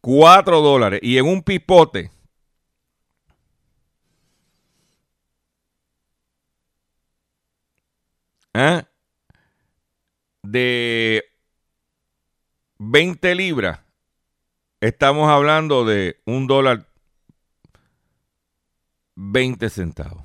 4 0.00 0.60
dólares 0.60 1.00
y 1.02 1.16
en 1.16 1.26
un 1.26 1.42
pipote 1.42 2.10
¿ah? 8.52 8.86
de 10.42 11.24
20 12.78 13.34
libras, 13.34 13.80
estamos 14.88 15.30
hablando 15.30 15.86
de 15.86 16.20
un 16.26 16.46
dólar 16.46 16.86
20 19.14 19.70
centavos. 19.70 20.24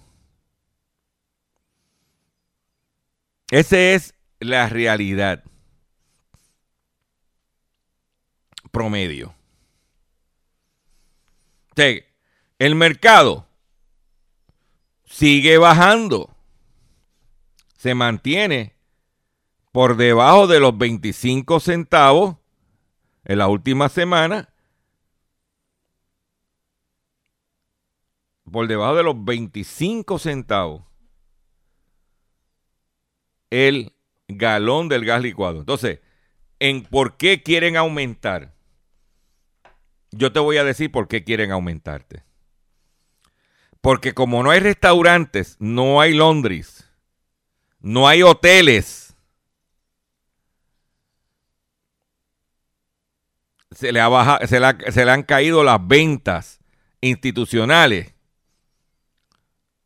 Esa 3.52 3.78
es 3.78 4.14
la 4.40 4.68
realidad 4.68 5.44
promedio. 8.72 9.34
El 12.58 12.76
mercado 12.76 13.48
sigue 15.06 15.58
bajando. 15.58 16.36
Se 17.78 17.96
mantiene 17.96 18.76
por 19.72 19.96
debajo 19.96 20.48
de 20.48 20.60
los 20.60 20.78
25 20.78 21.62
centavos 21.62 22.39
en 23.26 23.38
la 23.38 23.48
última 23.48 23.90
semana. 23.90 24.50
Por 28.52 28.68
debajo 28.68 28.96
de 28.96 29.04
los 29.04 29.24
25 29.24 30.18
centavos 30.18 30.90
el 33.50 33.94
galón 34.28 34.90
del 34.90 35.06
gas 35.06 35.22
licuado. 35.22 35.60
Entonces, 35.60 36.00
¿en 36.60 36.84
por 36.84 37.18
qué 37.18 37.42
quieren 37.44 37.78
aumentar? 37.78 38.54
Yo 40.12 40.32
te 40.32 40.40
voy 40.40 40.58
a 40.58 40.64
decir 40.64 40.92
por 40.92 41.08
qué 41.08 41.24
quieren 41.24 41.52
aumentarte. 41.52 42.24
Porque 43.82 44.14
como 44.14 44.44
no 44.44 44.52
hay 44.52 44.60
restaurantes, 44.60 45.56
no 45.60 46.02
hay 46.02 46.14
Londres, 46.14 46.90
no 47.80 48.08
hay 48.08 48.24
hoteles, 48.24 49.09
se 53.72 53.92
le, 53.92 54.02
ha 54.02 54.08
baja- 54.08 54.46
se 54.48 54.60
le 54.60 54.66
ha- 54.66 54.78
se 54.92 55.06
le 55.06 55.12
han 55.12 55.24
caído 55.24 55.64
las 55.64 55.86
ventas 55.86 56.60
institucionales 57.02 58.14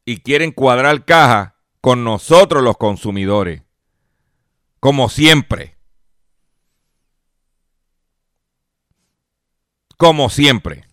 y 0.05 0.17
quieren 0.21 0.51
cuadrar 0.51 1.05
caja 1.05 1.55
con 1.81 2.03
nosotros 2.03 2.63
los 2.63 2.77
consumidores, 2.77 3.61
como 4.79 5.09
siempre. 5.09 5.75
Como 9.97 10.29
siempre. 10.29 10.85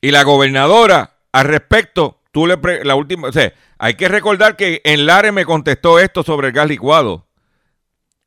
Y 0.00 0.10
la 0.10 0.22
gobernadora, 0.22 1.18
al 1.32 1.44
respecto, 1.46 2.20
tú 2.30 2.46
le 2.46 2.58
la 2.84 2.94
última, 2.94 3.28
hay 3.78 3.94
que 3.94 4.08
recordar 4.08 4.56
que 4.56 4.80
en 4.84 5.06
Lares 5.06 5.32
me 5.32 5.44
contestó 5.44 5.98
esto 5.98 6.22
sobre 6.22 6.48
el 6.48 6.52
gas 6.54 6.68
licuado. 6.68 7.26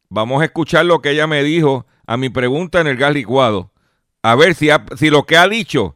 Vamos 0.10 0.42
a 0.42 0.46
escuchar 0.46 0.86
lo 0.86 1.02
que 1.02 1.12
ella 1.12 1.28
me 1.28 1.44
dijo 1.44 1.86
a 2.08 2.18
mi 2.18 2.30
pregunta 2.30 2.82
en 2.82 2.88
el 2.88 2.98
gas 2.98 3.14
licuado. 3.14 3.72
A 4.22 4.36
ver 4.36 4.56
si, 4.56 4.70
ha- 4.70 4.86
si 4.98 5.10
lo 5.10 5.24
que 5.26 5.38
ha 5.38 5.48
dicho 5.48 5.96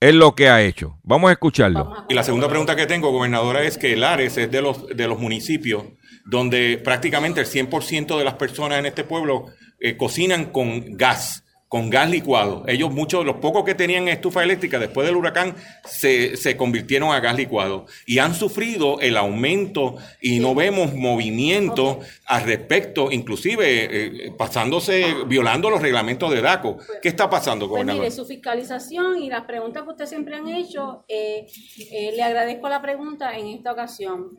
es 0.00 0.14
lo 0.14 0.34
que 0.34 0.48
ha 0.48 0.62
hecho. 0.62 0.98
Vamos 1.02 1.28
a 1.30 1.32
escucharlo. 1.32 1.92
Y 2.08 2.14
la 2.14 2.22
segunda 2.22 2.48
pregunta 2.48 2.76
que 2.76 2.86
tengo, 2.86 3.10
gobernadora, 3.10 3.62
es 3.62 3.78
que 3.78 3.96
Lares 3.96 4.36
es 4.36 4.50
de 4.50 4.60
los, 4.62 4.86
de 4.88 5.08
los 5.08 5.18
municipios 5.18 5.84
donde 6.24 6.78
prácticamente 6.82 7.40
el 7.40 7.46
100% 7.46 8.18
de 8.18 8.24
las 8.24 8.34
personas 8.34 8.78
en 8.78 8.86
este 8.86 9.04
pueblo 9.04 9.46
eh, 9.78 9.96
cocinan 9.96 10.46
con 10.46 10.96
gas, 10.96 11.44
con 11.68 11.90
gas 11.90 12.08
licuado. 12.10 12.64
Ellos, 12.68 12.92
muchos, 12.92 13.24
los 13.24 13.36
pocos 13.36 13.64
que 13.64 13.74
tenían 13.74 14.06
estufa 14.08 14.42
eléctrica 14.42 14.78
después 14.78 15.06
del 15.06 15.16
huracán, 15.16 15.56
se, 15.84 16.36
se 16.36 16.56
convirtieron 16.56 17.12
a 17.12 17.20
gas 17.20 17.36
licuado 17.36 17.86
y 18.06 18.18
han 18.18 18.34
sufrido 18.34 19.00
el 19.00 19.16
aumento 19.16 19.96
y 20.20 20.38
no 20.38 20.54
vemos 20.54 20.94
movimiento 20.94 22.00
al 22.26 22.44
respecto, 22.44 23.10
inclusive 23.10 24.26
eh, 24.26 24.32
pasándose, 24.38 25.14
violando 25.26 25.68
los 25.70 25.82
reglamentos 25.82 26.30
de 26.30 26.40
DACO. 26.40 26.78
¿Qué 27.02 27.08
está 27.08 27.28
pasando, 27.28 27.66
Pues 27.66 27.70
gobernador? 27.70 28.02
mire, 28.02 28.14
su 28.14 28.24
fiscalización 28.24 29.22
y 29.22 29.28
las 29.28 29.44
preguntas 29.44 29.82
que 29.82 29.90
ustedes 29.90 30.10
siempre 30.10 30.36
han 30.36 30.48
hecho, 30.48 31.04
eh, 31.08 31.46
eh, 31.90 32.12
le 32.14 32.22
agradezco 32.22 32.68
la 32.68 32.80
pregunta 32.80 33.36
en 33.36 33.48
esta 33.48 33.72
ocasión. 33.72 34.38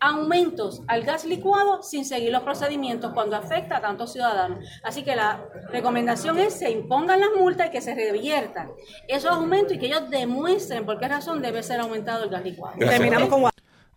aumentos 0.00 0.82
al 0.86 1.02
gas 1.02 1.24
licuado 1.24 1.82
sin 1.82 2.04
seguir 2.04 2.32
los 2.32 2.42
procedimientos 2.42 3.12
cuando 3.12 3.36
afecta 3.36 3.78
a 3.78 3.80
tantos 3.80 4.12
ciudadanos. 4.12 4.64
Así 4.82 5.02
que 5.02 5.16
la 5.16 5.44
recomendación 5.70 6.38
es 6.38 6.54
se 6.54 6.70
impongan 6.70 7.20
las 7.20 7.30
multas 7.36 7.68
y 7.68 7.70
que 7.70 7.80
se 7.80 7.94
reviertan 7.94 8.70
esos 9.08 9.30
aumentos 9.30 9.74
y 9.74 9.78
que 9.78 9.86
ellos 9.86 10.08
demuestren 10.10 10.84
por 10.86 10.98
qué 10.98 11.08
razón 11.08 11.42
debe 11.42 11.62
ser 11.62 11.80
aumentado 11.80 12.24
el 12.24 12.30
gas 12.30 12.44
licuado. 12.44 12.76
Gracias. 12.76 13.00
Terminamos 13.00 13.28
con 13.28 13.50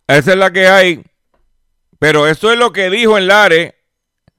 Esa 0.06 0.30
es 0.32 0.36
la 0.36 0.50
que 0.50 0.66
hay. 0.66 1.04
Pero 1.98 2.26
eso 2.26 2.50
es 2.50 2.58
lo 2.58 2.72
que 2.72 2.90
dijo 2.90 3.16
en 3.16 3.28
Lares 3.28 3.74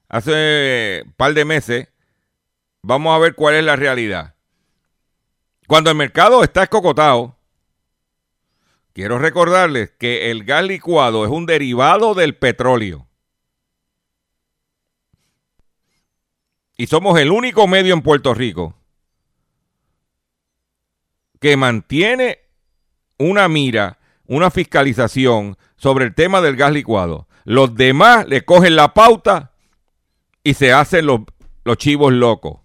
hace 0.08 1.02
un 1.06 1.12
par 1.12 1.32
de 1.34 1.44
meses. 1.44 1.88
Vamos 2.82 3.14
a 3.14 3.18
ver 3.18 3.34
cuál 3.34 3.54
es 3.54 3.64
la 3.64 3.76
realidad. 3.76 4.34
Cuando 5.66 5.90
el 5.90 5.96
mercado 5.96 6.42
está 6.42 6.64
escocotado, 6.64 7.34
Quiero 8.94 9.18
recordarles 9.18 9.90
que 9.90 10.30
el 10.30 10.44
gas 10.44 10.64
licuado 10.64 11.24
es 11.24 11.30
un 11.30 11.46
derivado 11.46 12.14
del 12.14 12.36
petróleo. 12.36 13.08
Y 16.76 16.86
somos 16.86 17.18
el 17.18 17.32
único 17.32 17.66
medio 17.66 17.92
en 17.92 18.02
Puerto 18.02 18.34
Rico 18.34 18.76
que 21.40 21.56
mantiene 21.56 22.38
una 23.18 23.48
mira, 23.48 23.98
una 24.26 24.50
fiscalización 24.50 25.58
sobre 25.76 26.04
el 26.04 26.14
tema 26.14 26.40
del 26.40 26.54
gas 26.54 26.72
licuado. 26.72 27.26
Los 27.42 27.74
demás 27.74 28.28
le 28.28 28.44
cogen 28.44 28.76
la 28.76 28.94
pauta 28.94 29.52
y 30.44 30.54
se 30.54 30.72
hacen 30.72 31.06
los, 31.06 31.22
los 31.64 31.76
chivos 31.78 32.12
locos. 32.12 32.60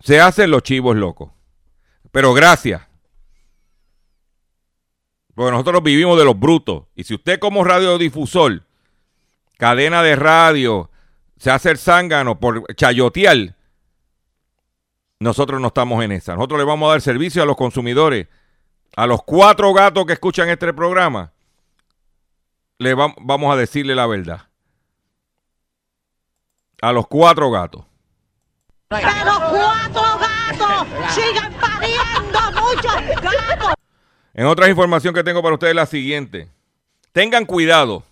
Se 0.00 0.20
hacen 0.20 0.52
los 0.52 0.62
chivos 0.62 0.94
locos. 0.96 1.33
Pero 2.14 2.32
gracias. 2.32 2.80
Porque 5.34 5.50
nosotros 5.50 5.82
vivimos 5.82 6.16
de 6.16 6.24
los 6.24 6.38
brutos. 6.38 6.84
Y 6.94 7.02
si 7.02 7.14
usted 7.14 7.40
como 7.40 7.64
radiodifusor, 7.64 8.62
cadena 9.58 10.00
de 10.04 10.14
radio, 10.14 10.90
se 11.36 11.50
hace 11.50 11.70
el 11.72 11.78
zángano 11.78 12.38
por 12.38 12.72
chayotear, 12.76 13.56
nosotros 15.18 15.60
no 15.60 15.66
estamos 15.68 16.04
en 16.04 16.12
esa. 16.12 16.36
Nosotros 16.36 16.58
le 16.60 16.64
vamos 16.64 16.86
a 16.86 16.92
dar 16.92 17.00
servicio 17.00 17.42
a 17.42 17.46
los 17.46 17.56
consumidores. 17.56 18.28
A 18.94 19.08
los 19.08 19.24
cuatro 19.24 19.72
gatos 19.72 20.06
que 20.06 20.12
escuchan 20.12 20.48
este 20.50 20.72
programa, 20.72 21.32
le 22.78 22.94
va- 22.94 23.12
vamos 23.20 23.52
a 23.52 23.56
decirle 23.56 23.96
la 23.96 24.06
verdad. 24.06 24.42
A 26.80 26.92
los 26.92 27.08
cuatro 27.08 27.50
gatos. 27.50 27.84
Pero 28.86 29.02
cuatro 29.02 30.02
gatos 30.02 30.33
sigan 31.10 31.52
pariendo 31.54 32.40
muchos 32.60 33.22
gatos. 33.22 33.74
En 34.34 34.46
otra 34.46 34.68
información 34.68 35.14
que 35.14 35.22
tengo 35.24 35.42
para 35.42 35.54
ustedes 35.54 35.70
es 35.72 35.76
la 35.76 35.86
siguiente. 35.86 36.48
Tengan 37.12 37.46
cuidado 37.46 38.04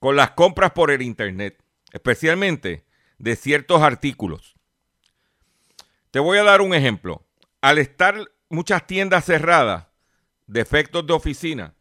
con 0.00 0.16
las 0.16 0.30
compras 0.32 0.72
por 0.72 0.90
el 0.90 1.02
Internet, 1.02 1.58
especialmente 1.92 2.84
de 3.18 3.36
ciertos 3.36 3.82
artículos. 3.82 4.54
Te 6.10 6.18
voy 6.18 6.38
a 6.38 6.42
dar 6.44 6.60
un 6.60 6.74
ejemplo. 6.74 7.22
Al 7.60 7.78
estar 7.78 8.30
muchas 8.50 8.86
tiendas 8.86 9.24
cerradas, 9.24 9.86
defectos 10.46 11.06
de 11.06 11.12
oficina, 11.12 11.74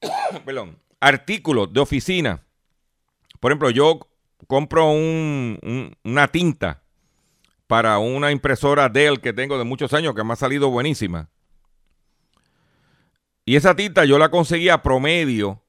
perdón, 0.44 0.78
artículos 1.00 1.72
de 1.72 1.80
oficina. 1.80 2.42
Por 3.40 3.50
ejemplo, 3.50 3.70
yo 3.70 4.00
compro 4.46 4.90
un- 4.90 5.58
un- 5.62 5.96
una 6.04 6.28
tinta 6.28 6.81
para 7.72 7.98
una 7.98 8.30
impresora 8.30 8.90
Dell 8.90 9.22
que 9.22 9.32
tengo 9.32 9.56
de 9.56 9.64
muchos 9.64 9.94
años 9.94 10.14
que 10.14 10.22
me 10.22 10.34
ha 10.34 10.36
salido 10.36 10.68
buenísima. 10.68 11.30
Y 13.46 13.56
esa 13.56 13.74
tinta 13.74 14.04
yo 14.04 14.18
la 14.18 14.28
conseguí 14.28 14.68
a 14.68 14.82
promedio 14.82 15.62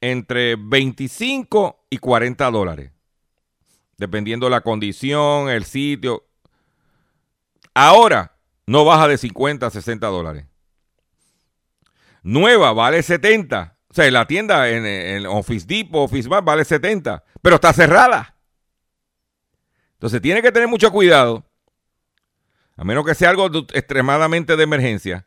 entre 0.00 0.54
25 0.54 1.86
y 1.90 1.98
40 1.98 2.48
dólares. 2.52 2.92
Dependiendo 3.96 4.48
la 4.48 4.60
condición, 4.60 5.48
el 5.48 5.64
sitio. 5.64 6.28
Ahora 7.74 8.36
no 8.64 8.84
baja 8.84 9.08
de 9.08 9.18
50 9.18 9.66
a 9.66 9.70
60 9.70 10.06
dólares. 10.06 10.46
Nueva 12.22 12.72
vale 12.72 13.02
70. 13.02 13.78
O 13.88 13.94
sea, 13.94 14.08
la 14.12 14.28
tienda 14.28 14.68
en, 14.68 15.26
Office 15.26 15.66
Depot, 15.66 16.04
Office 16.04 16.28
Mart 16.28 16.44
vale 16.44 16.64
70. 16.64 17.24
Pero 17.42 17.56
está 17.56 17.72
cerrada. 17.72 18.33
Entonces 20.04 20.20
tiene 20.20 20.42
que 20.42 20.52
tener 20.52 20.68
mucho 20.68 20.92
cuidado. 20.92 21.46
A 22.76 22.84
menos 22.84 23.06
que 23.06 23.14
sea 23.14 23.30
algo 23.30 23.46
extremadamente 23.72 24.54
de 24.54 24.62
emergencia. 24.62 25.26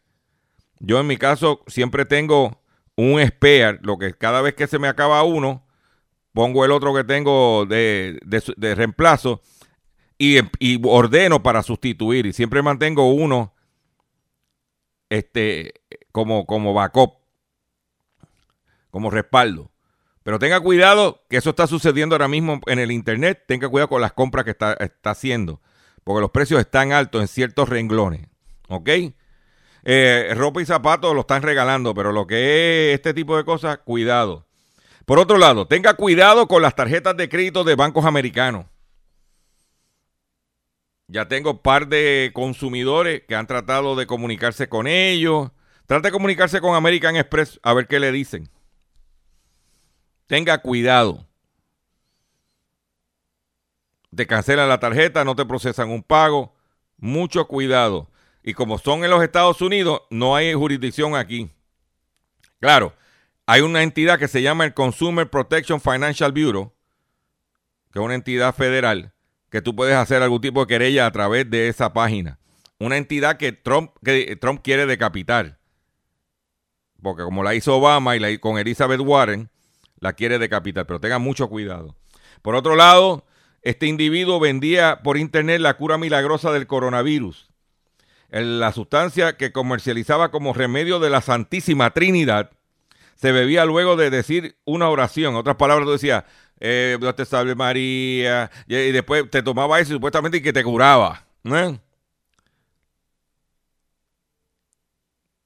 Yo 0.77 0.99
en 0.99 1.07
mi 1.07 1.17
caso 1.17 1.63
siempre 1.65 2.05
tengo 2.05 2.61
un 2.95 3.19
spare, 3.19 3.79
lo 3.81 3.97
que 3.97 4.13
cada 4.13 4.39
vez 4.43 4.53
que 4.53 4.67
se 4.67 4.77
me 4.77 4.87
acaba 4.87 5.23
uno, 5.23 5.65
pongo 6.31 6.63
el 6.63 6.71
otro 6.71 6.93
que 6.93 7.03
tengo 7.03 7.65
de, 7.65 8.19
de 8.21 8.75
reemplazo 8.75 9.41
y, 10.19 10.37
y 10.59 10.79
ordeno 10.87 11.41
para 11.41 11.63
sustituir. 11.63 12.27
Y 12.27 12.33
siempre 12.33 12.61
mantengo 12.61 13.11
uno 13.11 13.55
este, 15.09 15.73
como, 16.11 16.45
como 16.45 16.75
backup, 16.75 17.15
como 18.91 19.09
respaldo. 19.09 19.71
Pero 20.27 20.39
tenga 20.39 20.59
cuidado 20.59 21.23
que 21.29 21.37
eso 21.37 21.51
está 21.51 21.67
sucediendo 21.67 22.13
ahora 22.13 22.27
mismo 22.27 22.59
en 22.65 22.79
el 22.79 22.91
internet. 22.91 23.45
Tenga 23.47 23.69
cuidado 23.69 23.87
con 23.87 24.01
las 24.01 24.11
compras 24.11 24.43
que 24.43 24.51
está, 24.51 24.73
está 24.73 25.11
haciendo. 25.11 25.61
Porque 26.03 26.19
los 26.19 26.31
precios 26.31 26.59
están 26.59 26.91
altos 26.91 27.21
en 27.21 27.29
ciertos 27.29 27.69
renglones. 27.69 28.27
¿Ok? 28.67 28.89
Eh, 29.85 30.33
ropa 30.35 30.61
y 30.61 30.65
zapatos 30.65 31.15
lo 31.15 31.21
están 31.21 31.43
regalando, 31.43 31.93
pero 31.93 32.11
lo 32.11 32.27
que 32.27 32.89
es 32.91 32.95
este 32.95 33.13
tipo 33.13 33.37
de 33.37 33.45
cosas, 33.45 33.77
cuidado. 33.77 34.45
Por 35.05 35.17
otro 35.17 35.37
lado, 35.37 35.65
tenga 35.65 35.93
cuidado 35.93 36.49
con 36.49 36.61
las 36.61 36.75
tarjetas 36.75 37.15
de 37.15 37.29
crédito 37.29 37.63
de 37.63 37.75
bancos 37.75 38.03
americanos. 38.03 38.65
Ya 41.07 41.29
tengo 41.29 41.51
un 41.51 41.59
par 41.59 41.87
de 41.87 42.31
consumidores 42.33 43.21
que 43.29 43.35
han 43.35 43.47
tratado 43.47 43.95
de 43.95 44.07
comunicarse 44.07 44.67
con 44.67 44.87
ellos. 44.87 45.51
Trate 45.85 46.09
de 46.09 46.11
comunicarse 46.11 46.59
con 46.59 46.75
American 46.75 47.15
Express 47.15 47.61
a 47.63 47.73
ver 47.73 47.87
qué 47.87 48.01
le 48.01 48.11
dicen. 48.11 48.49
Tenga 50.27 50.57
cuidado. 50.59 51.25
Te 54.15 54.27
cancelan 54.27 54.69
la 54.69 54.79
tarjeta, 54.79 55.23
no 55.23 55.35
te 55.35 55.45
procesan 55.45 55.89
un 55.89 56.03
pago. 56.03 56.53
Mucho 56.97 57.47
cuidado. 57.47 58.09
Y 58.43 58.53
como 58.53 58.77
son 58.77 59.03
en 59.03 59.09
los 59.09 59.23
Estados 59.23 59.61
Unidos, 59.61 60.01
no 60.09 60.35
hay 60.35 60.53
jurisdicción 60.53 61.15
aquí. 61.15 61.49
Claro, 62.59 62.93
hay 63.45 63.61
una 63.61 63.83
entidad 63.83 64.19
que 64.19 64.27
se 64.27 64.41
llama 64.41 64.65
el 64.65 64.73
Consumer 64.73 65.29
Protection 65.29 65.79
Financial 65.79 66.31
Bureau, 66.31 66.73
que 67.91 67.99
es 67.99 68.05
una 68.05 68.15
entidad 68.15 68.53
federal, 68.53 69.13
que 69.49 69.61
tú 69.61 69.75
puedes 69.75 69.95
hacer 69.95 70.23
algún 70.23 70.41
tipo 70.41 70.61
de 70.61 70.67
querella 70.67 71.05
a 71.05 71.11
través 71.11 71.49
de 71.49 71.67
esa 71.67 71.93
página. 71.93 72.39
Una 72.79 72.97
entidad 72.97 73.37
que 73.37 73.51
Trump, 73.53 73.91
que 74.03 74.35
Trump 74.35 74.61
quiere 74.63 74.85
decapitar. 74.85 75.59
Porque 77.01 77.23
como 77.23 77.43
la 77.43 77.55
hizo 77.55 77.75
Obama 77.75 78.15
y 78.15 78.19
la, 78.19 78.37
con 78.39 78.57
Elizabeth 78.57 78.99
Warren, 78.99 79.49
la 79.99 80.13
quiere 80.13 80.39
decapitar. 80.39 80.85
Pero 80.85 80.99
tengan 80.99 81.21
mucho 81.21 81.49
cuidado. 81.49 81.95
Por 82.41 82.55
otro 82.55 82.75
lado, 82.75 83.25
este 83.61 83.87
individuo 83.87 84.39
vendía 84.39 85.01
por 85.03 85.17
internet 85.17 85.59
la 85.59 85.75
cura 85.75 85.97
milagrosa 85.97 86.51
del 86.51 86.67
coronavirus. 86.67 87.49
La 88.29 88.73
sustancia 88.73 89.37
que 89.37 89.51
comercializaba 89.51 90.31
como 90.31 90.53
remedio 90.53 90.99
de 90.99 91.09
la 91.09 91.21
Santísima 91.21 91.91
Trinidad 91.91 92.51
se 93.15 93.31
bebía 93.31 93.65
luego 93.65 93.95
de 93.95 94.09
decir 94.09 94.57
una 94.65 94.89
oración. 94.89 95.33
En 95.33 95.39
otras 95.39 95.55
palabras, 95.55 95.85
tú 95.85 95.93
decías, 95.93 96.23
eh, 96.59 96.97
Dios 96.99 97.15
te 97.15 97.25
salve 97.25 97.55
María, 97.55 98.51
y, 98.67 98.75
y 98.75 98.91
después 98.91 99.29
te 99.29 99.41
tomaba 99.41 99.79
eso 99.79 99.93
y 99.93 99.95
supuestamente 99.95 100.41
que 100.41 100.53
te 100.53 100.63
curaba. 100.63 101.25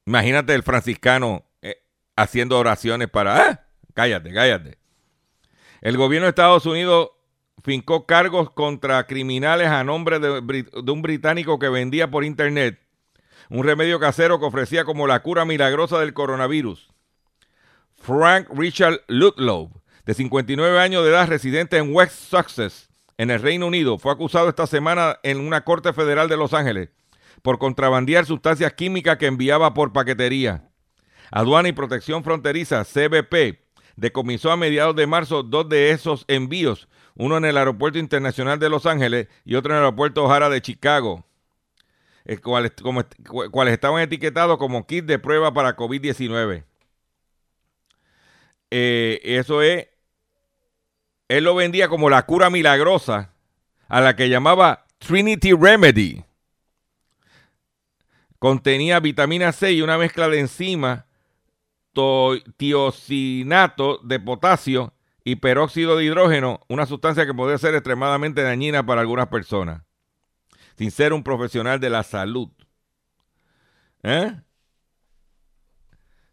Imagínate 0.05 0.53
el 0.53 0.63
franciscano 0.63 1.45
eh, 1.61 1.83
haciendo 2.15 2.57
oraciones 2.57 3.09
para... 3.09 3.49
¡Ah! 3.49 3.67
Cállate, 4.01 4.33
cállate. 4.33 4.77
El 5.79 5.95
gobierno 5.95 6.25
de 6.25 6.29
Estados 6.29 6.65
Unidos 6.65 7.11
fincó 7.63 8.07
cargos 8.07 8.49
contra 8.49 9.05
criminales 9.05 9.67
a 9.67 9.83
nombre 9.83 10.17
de, 10.17 10.65
un 10.91 11.01
británico 11.03 11.59
que 11.59 11.69
vendía 11.69 12.09
por 12.09 12.23
internet 12.23 12.79
un 13.51 13.63
remedio 13.63 13.99
casero 13.99 14.39
que 14.39 14.47
ofrecía 14.47 14.85
como 14.85 15.05
la 15.05 15.21
cura 15.21 15.45
milagrosa 15.45 15.99
del 15.99 16.15
coronavirus. 16.15 16.89
Frank 17.93 18.47
Richard 18.49 19.01
Ludlow, 19.07 19.69
de 20.03 20.15
59 20.15 20.79
años 20.79 21.03
de 21.03 21.11
edad, 21.11 21.27
residente 21.27 21.77
en 21.77 21.93
West 21.93 22.15
Sussex, 22.15 22.89
en 23.19 23.29
el 23.29 23.39
Reino 23.39 23.67
Unido, 23.67 23.99
fue 23.99 24.13
acusado 24.13 24.49
esta 24.49 24.65
semana 24.65 25.19
en 25.21 25.39
una 25.39 25.63
corte 25.63 25.93
federal 25.93 26.27
de 26.27 26.37
Los 26.37 26.55
Ángeles 26.55 26.89
por 27.43 27.59
contrabandear 27.59 28.25
sustancias 28.25 28.73
químicas 28.73 29.17
que 29.17 29.27
enviaba 29.27 29.75
por 29.75 29.93
paquetería. 29.93 30.71
Aduana 31.29 31.69
y 31.69 31.73
Protección 31.73 32.23
Fronteriza, 32.23 32.83
CBP, 32.83 33.60
decomisó 33.95 34.51
a 34.51 34.57
mediados 34.57 34.95
de 34.95 35.07
marzo 35.07 35.43
dos 35.43 35.67
de 35.69 35.91
esos 35.91 36.25
envíos, 36.27 36.87
uno 37.15 37.37
en 37.37 37.45
el 37.45 37.57
Aeropuerto 37.57 37.99
Internacional 37.99 38.59
de 38.59 38.69
Los 38.69 38.85
Ángeles 38.85 39.27
y 39.45 39.55
otro 39.55 39.71
en 39.71 39.77
el 39.77 39.83
Aeropuerto 39.83 40.23
O'Hara 40.23 40.49
de 40.49 40.61
Chicago, 40.61 41.25
eh, 42.25 42.37
cuales, 42.37 42.73
estaban 43.67 44.01
etiquetados 44.01 44.57
como 44.57 44.85
kit 44.85 45.05
de 45.05 45.19
prueba 45.19 45.53
para 45.53 45.75
COVID-19. 45.75 46.63
Eh, 48.71 49.19
eso 49.23 49.61
es, 49.61 49.87
él 51.27 51.43
lo 51.43 51.55
vendía 51.55 51.89
como 51.89 52.09
la 52.09 52.25
cura 52.25 52.49
milagrosa 52.49 53.33
a 53.87 54.01
la 54.01 54.15
que 54.15 54.29
llamaba 54.29 54.85
Trinity 54.99 55.51
Remedy. 55.53 56.23
Contenía 58.39 58.99
vitamina 58.99 59.51
C 59.51 59.73
y 59.73 59.81
una 59.81 59.97
mezcla 59.97 60.29
de 60.29 60.39
enzimas 60.39 61.03
to- 61.93 62.39
tiosinato 62.57 63.97
de 64.03 64.19
potasio 64.19 64.93
y 65.23 65.35
peróxido 65.37 65.97
de 65.97 66.05
hidrógeno, 66.05 66.61
una 66.67 66.85
sustancia 66.85 67.25
que 67.25 67.33
podría 67.33 67.57
ser 67.57 67.75
extremadamente 67.75 68.41
dañina 68.41 68.85
para 68.85 69.01
algunas 69.01 69.27
personas, 69.27 69.83
sin 70.77 70.89
ser 70.91 71.13
un 71.13 71.23
profesional 71.23 71.79
de 71.79 71.89
la 71.89 72.03
salud. 72.03 72.49
¿Eh? 74.03 74.33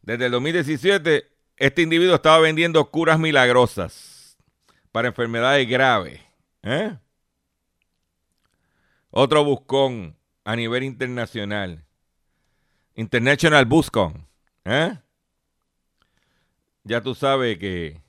Desde 0.02 0.26
el 0.26 0.32
2017, 0.32 1.28
este 1.58 1.82
individuo 1.82 2.14
estaba 2.14 2.38
vendiendo 2.38 2.90
curas 2.90 3.18
milagrosas 3.18 4.38
para 4.90 5.08
enfermedades 5.08 5.68
graves. 5.68 6.20
¿eh? 6.62 6.96
Otro 9.10 9.44
buscón 9.44 10.16
a 10.44 10.56
nivel 10.56 10.82
internacional. 10.84 11.84
International 12.94 13.66
Buscón. 13.66 14.26
¿eh? 14.64 14.98
Ya 16.88 17.02
tú 17.02 17.14
sabes 17.14 17.58
que 17.58 18.00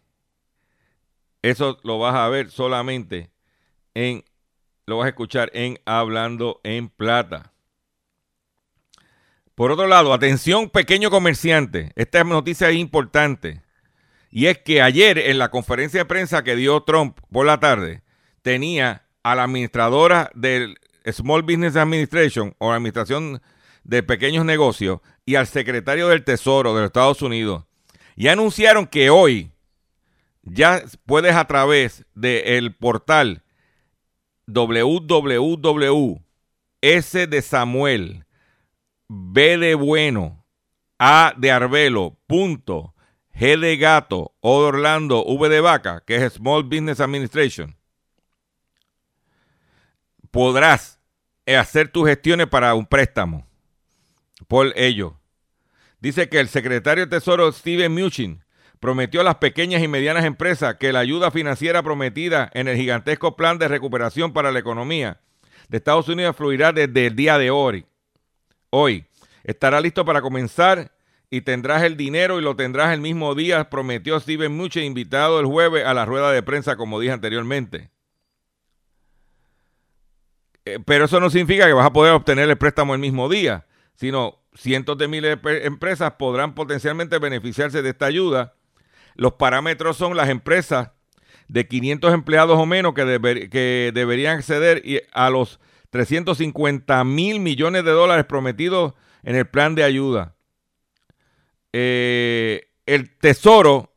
eso 1.41 1.77
lo 1.83 1.99
vas 1.99 2.15
a 2.15 2.29
ver 2.29 2.49
solamente 2.49 3.29
en, 3.93 4.23
lo 4.85 4.99
vas 4.99 5.07
a 5.07 5.09
escuchar 5.09 5.51
en 5.53 5.79
Hablando 5.83 6.61
en 6.63 6.87
Plata. 6.87 7.51
Por 9.53 9.71
otro 9.71 9.85
lado, 9.85 10.13
atención 10.13 10.69
pequeño 10.69 11.09
comerciante, 11.09 11.91
esta 11.97 12.23
noticia 12.23 12.69
es 12.69 12.77
importante. 12.77 13.63
Y 14.31 14.45
es 14.45 14.59
que 14.59 14.81
ayer 14.81 15.17
en 15.17 15.39
la 15.39 15.51
conferencia 15.51 15.99
de 15.99 16.05
prensa 16.05 16.45
que 16.45 16.55
dio 16.55 16.81
Trump 16.83 17.19
por 17.33 17.45
la 17.45 17.59
tarde, 17.59 18.01
tenía 18.43 19.09
a 19.23 19.35
la 19.35 19.43
administradora 19.43 20.31
del 20.35 20.77
Small 21.05 21.41
Business 21.41 21.75
Administration 21.75 22.55
o 22.59 22.69
la 22.69 22.77
Administración 22.77 23.41
de 23.83 24.03
Pequeños 24.03 24.45
Negocios 24.45 25.01
y 25.25 25.35
al 25.35 25.47
secretario 25.47 26.07
del 26.07 26.23
Tesoro 26.23 26.73
de 26.73 26.79
los 26.79 26.87
Estados 26.87 27.21
Unidos. 27.21 27.65
Y 28.19 28.27
anunciaron 28.27 28.85
que 28.85 29.09
hoy 29.09 29.53
ya 30.41 30.83
puedes 31.05 31.33
a 31.33 31.47
través 31.47 32.05
del 32.13 32.75
portal 32.75 33.45
www.s 34.45 36.19
de 37.27 37.41
Samuel, 37.41 38.25
B 39.07 39.57
de 39.57 39.73
bueno, 39.75 40.45
A 40.97 41.33
de 41.37 41.49
Arbelo, 41.49 42.19
punto, 42.27 42.93
G 43.33 43.57
de 43.57 43.77
gato, 43.77 44.35
O 44.41 44.63
de 44.63 44.67
Orlando, 44.67 45.23
V 45.23 45.47
de 45.47 45.61
vaca, 45.61 46.03
que 46.05 46.17
es 46.17 46.33
Small 46.33 46.63
Business 46.63 46.99
Administration, 46.99 47.77
podrás 50.29 50.99
hacer 51.47 51.89
tus 51.89 52.05
gestiones 52.09 52.47
para 52.47 52.75
un 52.75 52.85
préstamo 52.85 53.47
por 54.49 54.73
ello. 54.75 55.18
Dice 55.99 56.29
que 56.29 56.39
el 56.39 56.47
secretario 56.47 57.05
de 57.05 57.09
Tesoro 57.09 57.51
Steven 57.51 57.91
Mnuchin 57.91 58.43
prometió 58.79 59.21
a 59.21 59.25
las 59.25 59.35
pequeñas 59.35 59.83
y 59.83 59.87
medianas 59.87 60.25
empresas 60.25 60.75
que 60.75 60.93
la 60.93 60.99
ayuda 60.99 61.31
financiera 61.31 61.83
prometida 61.83 62.49
en 62.53 62.67
el 62.67 62.77
gigantesco 62.77 63.35
plan 63.35 63.57
de 63.57 63.67
recuperación 63.67 64.31
para 64.31 64.51
la 64.51 64.59
economía 64.59 65.19
de 65.69 65.77
Estados 65.77 66.09
Unidos 66.09 66.35
fluirá 66.35 66.73
desde 66.73 67.07
el 67.07 67.15
día 67.15 67.37
de 67.37 67.51
hoy. 67.51 67.85
Hoy 68.71 69.05
estará 69.43 69.79
listo 69.79 70.03
para 70.03 70.21
comenzar 70.21 70.91
y 71.29 71.41
tendrás 71.41 71.83
el 71.83 71.95
dinero 71.95 72.39
y 72.39 72.41
lo 72.41 72.55
tendrás 72.55 72.91
el 72.91 73.01
mismo 73.01 73.35
día, 73.35 73.69
prometió 73.69 74.19
Steven 74.19 74.51
Mnuchin, 74.51 74.83
invitado 74.83 75.39
el 75.39 75.45
jueves 75.45 75.85
a 75.85 75.93
la 75.93 76.05
rueda 76.05 76.31
de 76.31 76.41
prensa, 76.41 76.75
como 76.75 76.99
dije 76.99 77.13
anteriormente. 77.13 77.91
Eh, 80.65 80.79
pero 80.83 81.05
eso 81.05 81.19
no 81.19 81.29
significa 81.29 81.67
que 81.67 81.73
vas 81.73 81.85
a 81.85 81.93
poder 81.93 82.13
obtener 82.13 82.49
el 82.49 82.57
préstamo 82.57 82.95
el 82.95 82.99
mismo 82.99 83.29
día, 83.29 83.67
sino 83.99 84.39
cientos 84.53 84.97
de 84.97 85.07
miles 85.07 85.41
de 85.41 85.65
empresas 85.65 86.13
podrán 86.13 86.55
potencialmente 86.55 87.19
beneficiarse 87.19 87.81
de 87.81 87.89
esta 87.89 88.05
ayuda 88.05 88.53
los 89.19 89.33
parámetros 89.33 89.97
son 89.97 90.15
las 90.15 90.29
empresas 90.29 90.91
de 91.49 91.67
500 91.67 92.13
empleados 92.13 92.57
o 92.57 92.65
menos 92.65 92.93
que, 92.93 93.91
deberían 93.93 94.37
acceder 94.37 94.81
a 95.11 95.29
los 95.29 95.59
350 95.89 97.03
mil 97.03 97.41
millones 97.41 97.83
de 97.83 97.91
dólares 97.91 98.25
prometidos 98.25 98.93
en 99.23 99.35
el 99.35 99.45
plan 99.45 99.75
de 99.75 99.83
ayuda. 99.83 100.35
Eh, 101.73 102.69
el 102.85 103.13
Tesoro 103.17 103.93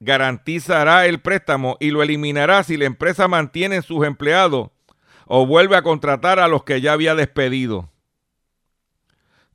garantizará 0.00 1.04
el 1.04 1.20
préstamo 1.20 1.76
y 1.78 1.90
lo 1.90 2.02
eliminará 2.02 2.62
si 2.62 2.78
la 2.78 2.86
empresa 2.86 3.28
mantiene 3.28 3.82
sus 3.82 4.06
empleados 4.06 4.70
o 5.26 5.44
vuelve 5.44 5.76
a 5.76 5.82
contratar 5.82 6.38
a 6.38 6.48
los 6.48 6.64
que 6.64 6.80
ya 6.80 6.94
había 6.94 7.14
despedido. 7.14 7.90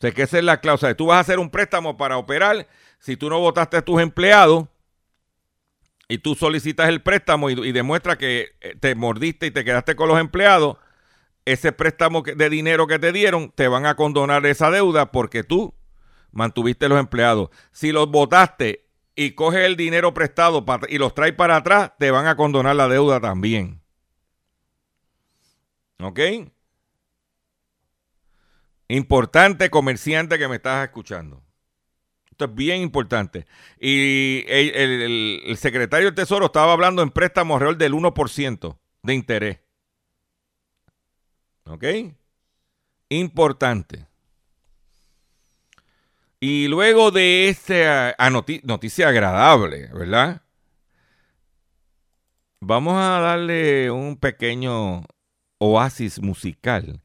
O 0.01 0.03
sea, 0.03 0.11
que 0.11 0.23
esa 0.23 0.39
es 0.39 0.43
la 0.43 0.59
cláusula. 0.59 0.95
Tú 0.95 1.05
vas 1.05 1.17
a 1.17 1.19
hacer 1.19 1.37
un 1.37 1.51
préstamo 1.51 1.95
para 1.95 2.17
operar. 2.17 2.67
Si 2.97 3.15
tú 3.15 3.29
no 3.29 3.39
votaste 3.39 3.77
a 3.77 3.85
tus 3.85 4.01
empleados, 4.01 4.65
y 6.09 6.17
tú 6.17 6.33
solicitas 6.33 6.89
el 6.89 7.03
préstamo 7.03 7.51
y, 7.51 7.53
y 7.53 7.71
demuestras 7.71 8.17
que 8.17 8.55
eh, 8.61 8.75
te 8.79 8.95
mordiste 8.95 9.45
y 9.45 9.51
te 9.51 9.63
quedaste 9.63 9.95
con 9.95 10.07
los 10.07 10.19
empleados, 10.19 10.77
ese 11.45 11.71
préstamo 11.71 12.23
de 12.23 12.49
dinero 12.49 12.87
que 12.87 12.97
te 12.97 13.11
dieron, 13.11 13.51
te 13.51 13.67
van 13.67 13.85
a 13.85 13.95
condonar 13.95 14.43
esa 14.47 14.71
deuda 14.71 15.11
porque 15.11 15.43
tú 15.43 15.75
mantuviste 16.31 16.89
los 16.89 16.99
empleados. 16.99 17.51
Si 17.71 17.91
los 17.91 18.09
votaste 18.09 18.87
y 19.15 19.33
coges 19.35 19.65
el 19.65 19.75
dinero 19.75 20.15
prestado 20.15 20.65
y 20.89 20.97
los 20.97 21.13
traes 21.13 21.33
para 21.33 21.57
atrás, 21.57 21.91
te 21.99 22.09
van 22.09 22.25
a 22.25 22.35
condonar 22.35 22.75
la 22.75 22.87
deuda 22.87 23.19
también. 23.19 23.83
¿Ok? 25.99 26.19
Importante 28.95 29.69
comerciante 29.69 30.37
que 30.37 30.47
me 30.47 30.57
estás 30.57 30.85
escuchando 30.85 31.43
es 32.45 32.55
bien 32.55 32.81
importante. 32.81 33.45
Y 33.79 34.43
el, 34.47 35.55
secretario 35.57 36.07
del 36.07 36.15
Tesoro 36.15 36.47
estaba 36.47 36.73
hablando 36.73 37.01
en 37.01 37.09
préstamos 37.09 37.55
alrededor 37.55 37.77
del 37.77 37.93
1% 37.93 38.77
de 39.03 39.13
interés. 39.13 39.59
¿Ok? 41.65 41.83
Importante. 43.09 44.05
Y 46.39 46.67
luego 46.67 47.11
de 47.11 47.49
esta 47.49 48.15
noticia 48.63 49.09
agradable, 49.09 49.89
¿verdad? 49.93 50.41
Vamos 52.61 52.95
a 52.95 53.19
darle 53.19 53.91
un 53.91 54.17
pequeño 54.17 55.03
oasis 55.59 56.19
musical. 56.19 57.01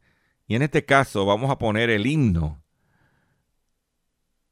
Y 0.46 0.54
en 0.54 0.62
este 0.62 0.84
caso 0.84 1.26
vamos 1.26 1.50
a 1.50 1.58
poner 1.58 1.90
el 1.90 2.06
himno 2.06 2.62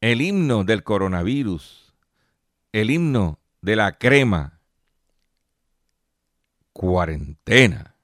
el 0.04 0.20
himno 0.20 0.64
del 0.64 0.84
coronavirus, 0.84 1.94
el 2.72 2.90
himno 2.90 3.38
de 3.62 3.74
la 3.74 3.96
crema, 3.96 4.60
cuarentena. 6.74 7.96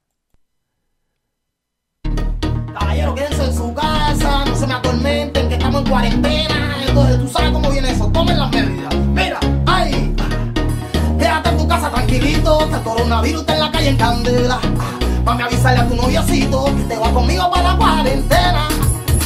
Caballero, 2.73 3.13
quédense 3.13 3.45
en 3.45 3.53
su 3.53 3.71
casa, 3.75 4.45
no 4.45 4.55
se 4.55 4.65
me 4.65 4.73
atormenten, 4.73 5.47
que 5.47 5.53
estamos 5.53 5.83
en 5.83 5.89
cuarentena. 5.91 6.77
Entonces, 6.87 7.19
tú 7.19 7.27
sabes 7.27 7.51
cómo 7.51 7.69
viene 7.69 7.91
eso, 7.91 8.11
tomen 8.11 8.39
las 8.39 8.51
medidas. 8.51 8.95
Mira, 8.95 9.39
ay, 9.67 10.15
quédate 11.19 11.49
en 11.49 11.57
tu 11.59 11.67
casa 11.67 11.91
tranquilito, 11.91 12.67
que 12.67 12.75
el 12.77 12.81
coronavirus 12.81 13.41
está 13.41 13.53
en 13.53 13.59
la 13.59 13.71
calle 13.71 13.89
en 13.89 13.97
candela. 13.97 14.59
A 15.23 15.45
avisarle 15.45 15.79
a 15.79 15.87
tu 15.87 15.95
noviocito 15.95 16.65
que 16.65 16.83
te 16.83 16.97
va 16.97 17.09
conmigo 17.11 17.49
para 17.49 17.71
la 17.71 17.77
cuarentena. 17.77 18.67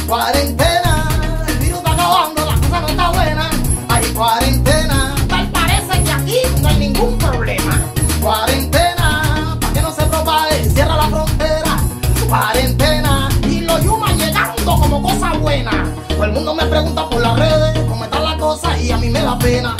Cuarentena, 0.06 1.44
el 1.48 1.58
virus 1.58 1.78
está 1.78 1.92
acabando, 1.92 2.44
la 2.44 2.54
cosa 2.54 2.80
no 2.80 2.88
está 2.88 3.10
buena. 3.10 3.50
Hay 3.88 4.04
cuarentena, 4.12 5.14
tal 5.28 5.48
parece 5.48 6.02
que 6.04 6.12
aquí 6.12 6.38
no 6.60 6.68
hay 6.68 6.78
ningún 6.78 7.18
problema. 7.18 7.80
Cuarentena, 8.22 9.58
para 9.60 9.72
que 9.72 9.82
no 9.82 9.92
se 9.92 10.02
propague, 10.06 10.64
cierra 10.70 10.96
la 10.96 11.08
frontera. 11.08 11.76
Cuarentena, 12.28 13.28
y 13.42 13.60
los 13.62 13.82
yumas 13.82 14.16
llegando 14.16 14.78
como 14.78 15.02
cosa 15.02 15.32
buena. 15.32 15.72
Todo 16.08 16.24
el 16.24 16.32
mundo 16.32 16.54
me 16.54 16.66
pregunta 16.66 17.08
por 17.08 17.20
las 17.20 17.36
redes 17.36 17.78
cómo 17.88 18.04
está 18.04 18.20
la 18.20 18.36
cosa 18.36 18.78
y 18.78 18.92
a 18.92 18.96
mí 18.96 19.10
me 19.10 19.22
da 19.22 19.38
pena. 19.38 19.76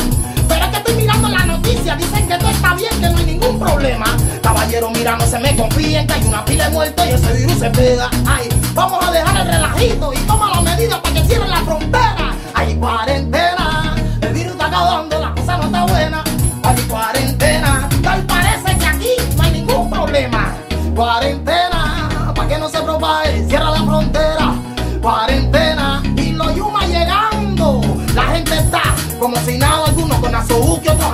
Pero 0.49 0.65
es 0.65 0.71
que 0.71 0.77
estoy 0.77 0.95
mirando 0.95 1.29
la 1.29 1.47
noticia, 1.47 1.95
dicen 1.95 2.27
que 2.27 2.37
todo 2.37 2.51
está 2.51 2.75
bien, 2.75 2.91
que 3.01 3.09
no 3.09 3.17
hay 3.17 3.27
ningún 3.27 3.59
problema. 3.59 4.07
Caballero, 4.47 4.91
mira, 4.91 5.17
no 5.17 5.27
se 5.27 5.41
me 5.41 5.57
confíen 5.57 6.07
que 6.07 6.13
hay 6.13 6.25
una 6.25 6.45
pila 6.45 6.67
de 6.67 6.71
muertos 6.71 7.05
y 7.05 7.11
ese 7.11 7.33
virus 7.33 7.59
se 7.59 7.69
pega. 7.69 8.09
Ay, 8.29 8.49
vamos 8.75 9.05
a 9.05 9.11
dejar 9.11 9.39
el 9.39 9.49
relajito 9.49 10.13
y 10.13 10.19
toma 10.19 10.51
las 10.51 10.63
medidas 10.63 11.01
para 11.01 11.15
que 11.17 11.21
cierren 11.25 11.51
la 11.51 11.57
frontera. 11.63 12.33
Hay 12.55 12.77
cuarentena, 12.77 13.97
el 14.21 14.33
virus 14.33 14.53
está 14.53 14.67
acabando, 14.67 15.19
la 15.19 15.35
cosa 15.35 15.57
no 15.57 15.65
está 15.65 15.85
buena. 15.87 16.25
Hay 16.63 16.77
cuarentena, 16.83 17.89
tal 18.05 18.23
parece 18.23 18.79
que 18.79 18.87
aquí 18.87 19.11
no 19.37 19.43
hay 19.43 19.51
ningún 19.51 19.91
problema. 19.91 20.55
Cuarentena, 20.95 22.33
para 22.33 22.49
que 22.49 22.59
no 22.59 22.69
se 22.69 22.81
propague, 22.83 23.49
cierra 23.49 23.71
la 23.73 23.83
frontera. 23.83 24.55
Cuarentena, 25.03 26.03
y 26.17 26.31
los 26.31 26.55
yumas 26.55 26.89
llegando. 26.89 27.81
La 28.15 28.23
gente 28.27 28.55
está 28.55 28.83
como 29.19 29.37
si 29.39 29.59
nada, 29.59 29.87
algunos 29.87 30.21
con 30.21 30.35
azuki, 30.35 30.89
otros 30.89 31.13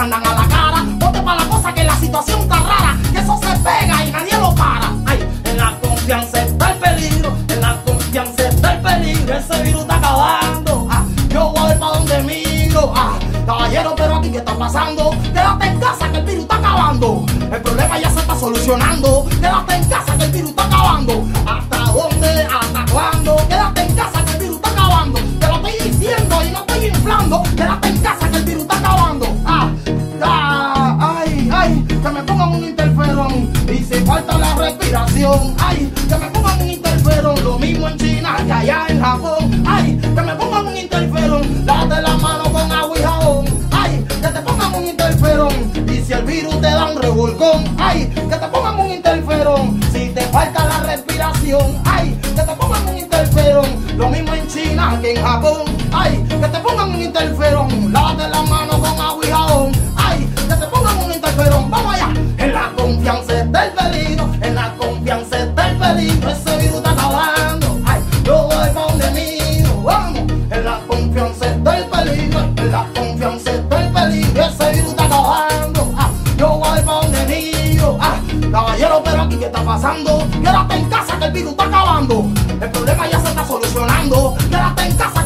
caballero, 13.72 13.94
pero 13.96 14.16
aquí 14.16 14.30
qué 14.30 14.38
está 14.38 14.54
pasando? 14.54 15.10
Quédate 15.32 15.66
en 15.66 15.80
casa 15.80 16.10
que 16.10 16.18
el 16.18 16.24
virus 16.24 16.42
está 16.42 16.56
acabando. 16.56 17.24
El 17.50 17.62
problema 17.62 17.98
ya 17.98 18.10
se 18.10 18.20
está 18.20 18.36
solucionando. 18.36 19.26
Quédate 19.40 19.74
en 19.74 19.84
casa 19.88 20.18
que 20.18 20.24
el 20.24 20.30
virus 20.32 20.50
está 20.50 20.64
acabando. 20.64 21.24
¿Hasta 21.46 21.76
dónde? 21.92 22.28
¿Hasta 22.44 22.92
cuándo? 22.92 23.36
Quédate 23.48 23.82
en 23.82 23.94
casa 23.94 24.24
que 24.24 24.32
el 24.32 24.38
virus 24.40 24.56
está 24.56 24.70
acabando. 24.70 25.20
Te 25.40 25.46
lo 25.46 25.54
estoy 25.54 25.90
diciendo 25.90 26.42
y 26.44 26.50
no 26.50 26.58
estoy 26.58 26.86
inflando. 26.86 27.42
Quédate 27.56 27.88
en 27.88 27.98
casa 27.98 28.30
que 28.30 28.36
el 28.36 28.44
virus 28.44 28.62
está 28.62 28.78
acabando. 28.78 29.26
Ah, 29.46 29.70
ah, 30.22 31.16
ay, 31.18 31.50
ay, 31.52 31.86
que 31.88 32.08
me 32.10 32.22
pongan 32.22 32.48
un 32.50 32.64
interferón 32.64 33.52
y 33.68 33.84
se 33.84 34.00
falta 34.02 34.38
la 34.38 34.54
respiración. 34.54 35.54
Ay, 35.58 35.92
que 36.08 36.16
me 36.16 36.26
pongan 36.26 36.60
un 36.60 36.68
interferón. 36.68 37.42
Lo 37.42 37.58
mismo 37.58 37.88
en 37.88 37.96
China 37.96 38.36
que 38.44 38.52
allá 38.52 38.86
en 38.88 39.00
Japón. 39.00 39.51
Que 48.32 48.38
te 48.38 48.48
pongan 48.48 48.80
un 48.80 48.90
interferón, 48.90 49.80
si 49.92 50.08
te 50.08 50.22
falta 50.22 50.64
la 50.64 50.80
respiración. 50.80 51.82
Ay, 51.84 52.18
que 52.22 52.42
te 52.42 52.54
pongan 52.54 52.88
un 52.88 52.96
interferón, 52.96 53.66
lo 53.98 54.08
mismo 54.08 54.32
en 54.32 54.46
China 54.48 54.98
que 55.02 55.12
en 55.12 55.22
Japón. 55.22 55.64
Ay, 55.92 56.24
que 56.28 56.48
te 56.48 56.58
pongan 56.60 56.90
un 56.94 57.02
interferón, 57.02 57.92
lávate 57.92 58.28
la 58.28 58.42
mano 58.42 58.71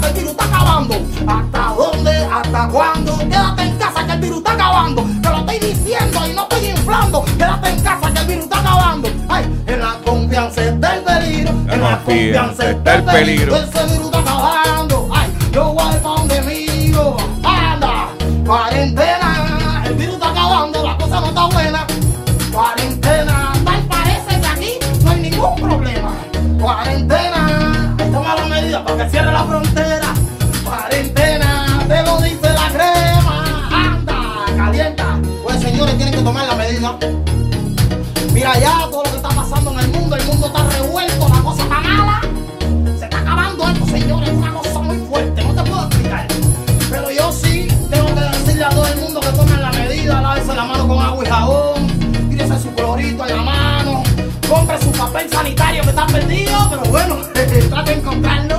que 0.06 0.20
el 0.20 0.24
virus 0.24 0.30
está 0.30 0.44
acabando. 0.44 0.94
¿Hasta 1.26 1.74
dónde? 1.74 2.10
¿Hasta 2.10 2.68
cuándo? 2.68 3.18
Quédate 3.18 3.62
en 3.62 3.76
casa 3.76 4.06
que 4.06 4.12
el 4.12 4.20
virus 4.20 4.38
está 4.38 4.52
acabando. 4.52 5.06
Te 5.22 5.28
lo 5.28 5.38
estoy 5.38 5.58
diciendo 5.58 6.26
y 6.26 6.32
no 6.32 6.42
estoy 6.42 6.66
inflando. 6.66 7.24
Quédate 7.24 7.68
en 7.70 7.80
casa 7.80 8.12
que 8.12 8.20
el 8.20 8.26
virus 8.26 8.44
está 8.44 8.60
acabando. 8.60 9.08
Ay, 9.28 9.44
en 9.66 9.80
la 9.80 9.98
confianza 10.04 10.64
está 10.64 10.94
el 10.94 11.02
peligro. 11.02 11.50
En 11.50 11.80
la 11.80 11.98
confianza 11.98 12.70
está 12.70 12.94
el 12.94 13.04
peligro. 13.04 13.56
Mira 38.36 38.58
ya 38.58 38.86
todo 38.90 39.02
lo 39.02 39.10
que 39.10 39.16
está 39.16 39.30
pasando 39.30 39.70
en 39.72 39.78
el 39.78 39.88
mundo. 39.88 40.14
El 40.14 40.26
mundo 40.26 40.46
está 40.48 40.62
revuelto. 40.68 41.26
La 41.26 41.40
cosa 41.40 41.62
está 41.62 41.80
mala. 41.80 42.20
Se 42.98 43.04
está 43.04 43.18
acabando 43.18 43.66
esto, 43.66 43.86
señores. 43.86 44.28
Es 44.28 44.34
una 44.36 44.52
cosa 44.52 44.78
muy 44.80 44.98
fuerte. 45.08 45.42
No 45.42 45.54
te 45.54 45.70
puedo 45.70 45.86
explicar. 45.86 46.28
Pero 46.90 47.10
yo 47.12 47.32
sí 47.32 47.66
tengo 47.88 48.06
que 48.14 48.20
decirle 48.20 48.64
a 48.64 48.68
todo 48.68 48.86
el 48.88 49.00
mundo 49.00 49.20
que 49.20 49.28
tomen 49.28 49.62
la 49.62 49.72
medida. 49.72 50.20
Lávese 50.20 50.54
la 50.54 50.64
mano 50.64 50.86
con 50.86 51.02
agua 51.02 51.24
y 51.24 51.28
jabón. 51.30 51.86
Tírese 52.28 52.60
su 52.60 52.74
clorito 52.74 53.26
en 53.26 53.36
la 53.36 53.42
mano. 53.42 54.02
Compre 54.46 54.82
su 54.82 54.92
papel 54.92 55.30
sanitario 55.30 55.82
que 55.84 55.88
está 55.88 56.06
perdido. 56.06 56.68
Pero 56.68 56.82
bueno, 56.90 57.16
trate 57.70 57.90
de 57.90 57.98
encontrarlo. 57.98 58.55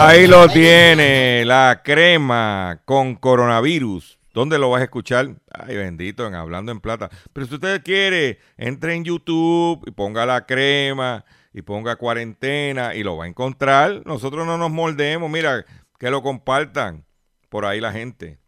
Ahí 0.00 0.28
lo 0.28 0.46
tiene, 0.46 1.44
la 1.44 1.82
crema 1.84 2.82
con 2.84 3.16
coronavirus. 3.16 4.20
¿Dónde 4.32 4.56
lo 4.56 4.70
vas 4.70 4.80
a 4.80 4.84
escuchar? 4.84 5.34
Ay, 5.50 5.76
bendito, 5.76 6.24
en 6.24 6.36
Hablando 6.36 6.70
en 6.70 6.78
Plata. 6.78 7.10
Pero 7.32 7.48
si 7.48 7.54
usted 7.54 7.82
quiere, 7.82 8.38
entre 8.56 8.94
en 8.94 9.02
YouTube 9.02 9.82
y 9.88 9.90
ponga 9.90 10.24
la 10.24 10.46
crema 10.46 11.24
y 11.52 11.62
ponga 11.62 11.96
cuarentena 11.96 12.94
y 12.94 13.02
lo 13.02 13.16
va 13.16 13.24
a 13.24 13.26
encontrar. 13.26 14.02
Nosotros 14.06 14.46
no 14.46 14.56
nos 14.56 14.70
moldeemos. 14.70 15.28
Mira, 15.28 15.64
que 15.98 16.10
lo 16.10 16.22
compartan 16.22 17.04
por 17.48 17.66
ahí 17.66 17.80
la 17.80 17.90
gente. 17.90 18.38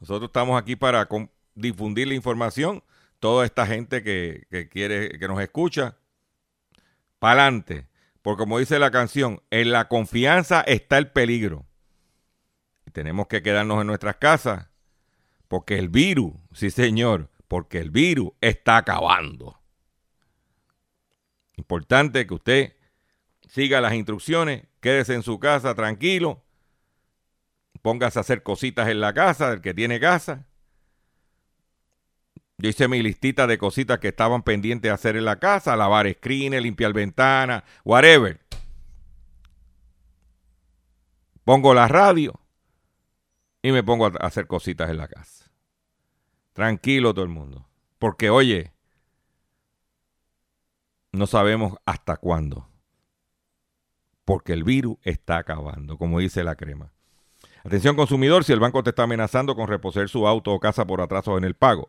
Nosotros 0.00 0.30
estamos 0.30 0.60
aquí 0.60 0.74
para 0.74 1.08
difundir 1.54 2.08
la 2.08 2.14
información. 2.14 2.82
Toda 3.20 3.44
esta 3.44 3.68
gente 3.68 4.02
que, 4.02 4.48
que 4.50 4.68
quiere, 4.68 5.16
que 5.16 5.28
nos 5.28 5.40
escucha, 5.40 5.96
para 7.20 7.44
adelante. 7.44 7.91
Porque 8.22 8.38
como 8.38 8.58
dice 8.58 8.78
la 8.78 8.90
canción, 8.90 9.42
en 9.50 9.72
la 9.72 9.88
confianza 9.88 10.62
está 10.62 10.96
el 10.98 11.10
peligro. 11.10 11.66
Tenemos 12.92 13.26
que 13.26 13.42
quedarnos 13.42 13.80
en 13.80 13.88
nuestras 13.88 14.16
casas. 14.16 14.68
Porque 15.48 15.78
el 15.78 15.88
virus, 15.88 16.32
sí 16.52 16.70
señor, 16.70 17.30
porque 17.48 17.78
el 17.78 17.90
virus 17.90 18.30
está 18.40 18.78
acabando. 18.78 19.60
Importante 21.56 22.26
que 22.26 22.34
usted 22.34 22.76
siga 23.48 23.80
las 23.80 23.92
instrucciones, 23.92 24.66
quédese 24.80 25.14
en 25.14 25.22
su 25.22 25.38
casa 25.38 25.74
tranquilo, 25.74 26.42
póngase 27.82 28.18
a 28.18 28.22
hacer 28.22 28.42
cositas 28.42 28.88
en 28.88 29.00
la 29.00 29.12
casa, 29.12 29.52
el 29.52 29.60
que 29.60 29.74
tiene 29.74 30.00
casa. 30.00 30.46
Yo 32.62 32.68
hice 32.68 32.86
mi 32.86 33.02
listita 33.02 33.48
de 33.48 33.58
cositas 33.58 33.98
que 33.98 34.06
estaban 34.06 34.44
pendientes 34.44 34.88
de 34.88 34.94
hacer 34.94 35.16
en 35.16 35.24
la 35.24 35.40
casa, 35.40 35.74
lavar 35.74 36.08
screen, 36.08 36.52
limpiar 36.62 36.92
ventanas, 36.92 37.64
whatever. 37.84 38.38
Pongo 41.42 41.74
la 41.74 41.88
radio 41.88 42.38
y 43.62 43.72
me 43.72 43.82
pongo 43.82 44.06
a 44.06 44.10
hacer 44.20 44.46
cositas 44.46 44.90
en 44.90 44.98
la 44.98 45.08
casa. 45.08 45.50
Tranquilo 46.52 47.12
todo 47.12 47.24
el 47.24 47.32
mundo. 47.32 47.66
Porque 47.98 48.30
oye, 48.30 48.72
no 51.10 51.26
sabemos 51.26 51.74
hasta 51.84 52.16
cuándo. 52.16 52.68
Porque 54.24 54.52
el 54.52 54.62
virus 54.62 54.98
está 55.02 55.38
acabando, 55.38 55.98
como 55.98 56.20
dice 56.20 56.44
la 56.44 56.54
crema. 56.54 56.92
Atención 57.64 57.96
consumidor, 57.96 58.44
si 58.44 58.52
el 58.52 58.60
banco 58.60 58.84
te 58.84 58.90
está 58.90 59.02
amenazando 59.02 59.56
con 59.56 59.66
reposer 59.66 60.08
su 60.08 60.28
auto 60.28 60.52
o 60.52 60.60
casa 60.60 60.86
por 60.86 61.00
atrasos 61.00 61.38
en 61.38 61.44
el 61.44 61.54
pago. 61.54 61.88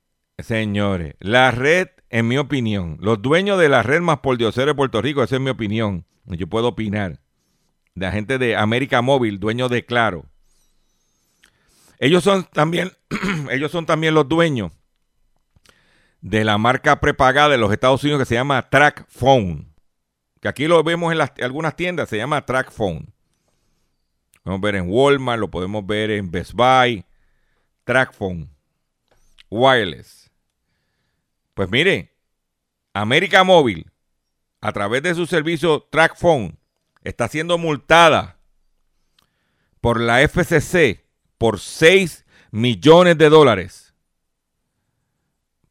señores, 0.43 1.15
la 1.19 1.51
red, 1.51 1.89
en 2.09 2.27
mi 2.27 2.37
opinión, 2.37 2.97
los 3.01 3.21
dueños 3.21 3.59
de 3.59 3.69
la 3.69 3.83
red 3.83 4.01
más 4.01 4.19
por 4.19 4.37
de 4.37 4.75
Puerto 4.75 5.01
Rico, 5.01 5.23
esa 5.23 5.35
es 5.35 5.41
mi 5.41 5.49
opinión, 5.49 6.05
yo 6.25 6.47
puedo 6.47 6.69
opinar, 6.69 7.19
la 7.95 8.11
gente 8.11 8.37
de 8.37 8.55
América 8.55 9.01
Móvil, 9.01 9.39
dueños 9.39 9.69
de 9.69 9.85
Claro, 9.85 10.25
ellos 12.01 12.23
son 12.23 12.45
también, 12.45 12.91
ellos 13.51 13.71
son 13.71 13.85
también 13.85 14.15
los 14.15 14.27
dueños 14.27 14.71
de 16.21 16.43
la 16.43 16.57
marca 16.57 16.99
prepagada 16.99 17.49
de 17.49 17.59
los 17.59 17.71
Estados 17.71 18.03
Unidos 18.03 18.21
que 18.21 18.25
se 18.25 18.33
llama 18.33 18.69
Track 18.69 19.05
Phone. 19.07 19.71
Que 20.39 20.47
aquí 20.47 20.65
lo 20.67 20.83
vemos 20.83 21.11
en 21.11 21.19
las, 21.19 21.31
algunas 21.39 21.75
tiendas, 21.75 22.09
se 22.09 22.17
llama 22.17 22.43
Track 22.43 22.71
Phone. 22.71 23.13
Podemos 24.41 24.61
ver 24.61 24.75
en 24.75 24.89
Walmart, 24.89 25.39
lo 25.39 25.51
podemos 25.51 25.85
ver 25.85 26.09
en 26.09 26.31
Best 26.31 26.53
Buy. 26.53 27.05
Track 27.83 28.13
Phone. 28.13 28.49
Wireless. 29.51 30.20
Pues 31.53 31.69
mire, 31.69 32.15
América 32.93 33.43
Móvil, 33.43 33.91
a 34.61 34.71
través 34.71 35.03
de 35.03 35.15
su 35.15 35.25
servicio 35.25 35.87
Track 35.91 36.17
Phone, 36.17 36.57
está 37.03 37.27
siendo 37.27 37.57
multada 37.57 38.37
por 39.79 39.99
la 39.99 40.21
FCC 40.21 41.03
por 41.37 41.59
6 41.59 42.25
millones 42.51 43.17
de 43.17 43.29
dólares 43.29 43.93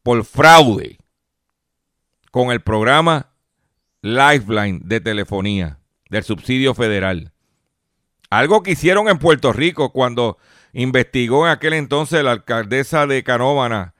por 0.03 0.25
fraude 0.25 0.97
con 2.31 2.51
el 2.51 2.61
programa 2.61 3.29
Lifeline 4.01 4.79
de 4.83 4.99
telefonía 4.99 5.79
del 6.09 6.23
subsidio 6.23 6.73
federal. 6.73 7.31
Algo 8.29 8.63
que 8.63 8.71
hicieron 8.71 9.09
en 9.09 9.19
Puerto 9.19 9.53
Rico 9.53 9.91
cuando 9.91 10.37
investigó 10.73 11.45
en 11.45 11.51
aquel 11.51 11.73
entonces 11.73 12.23
la 12.23 12.31
alcaldesa 12.31 13.05
de 13.05 13.23
Canóvana 13.23 13.93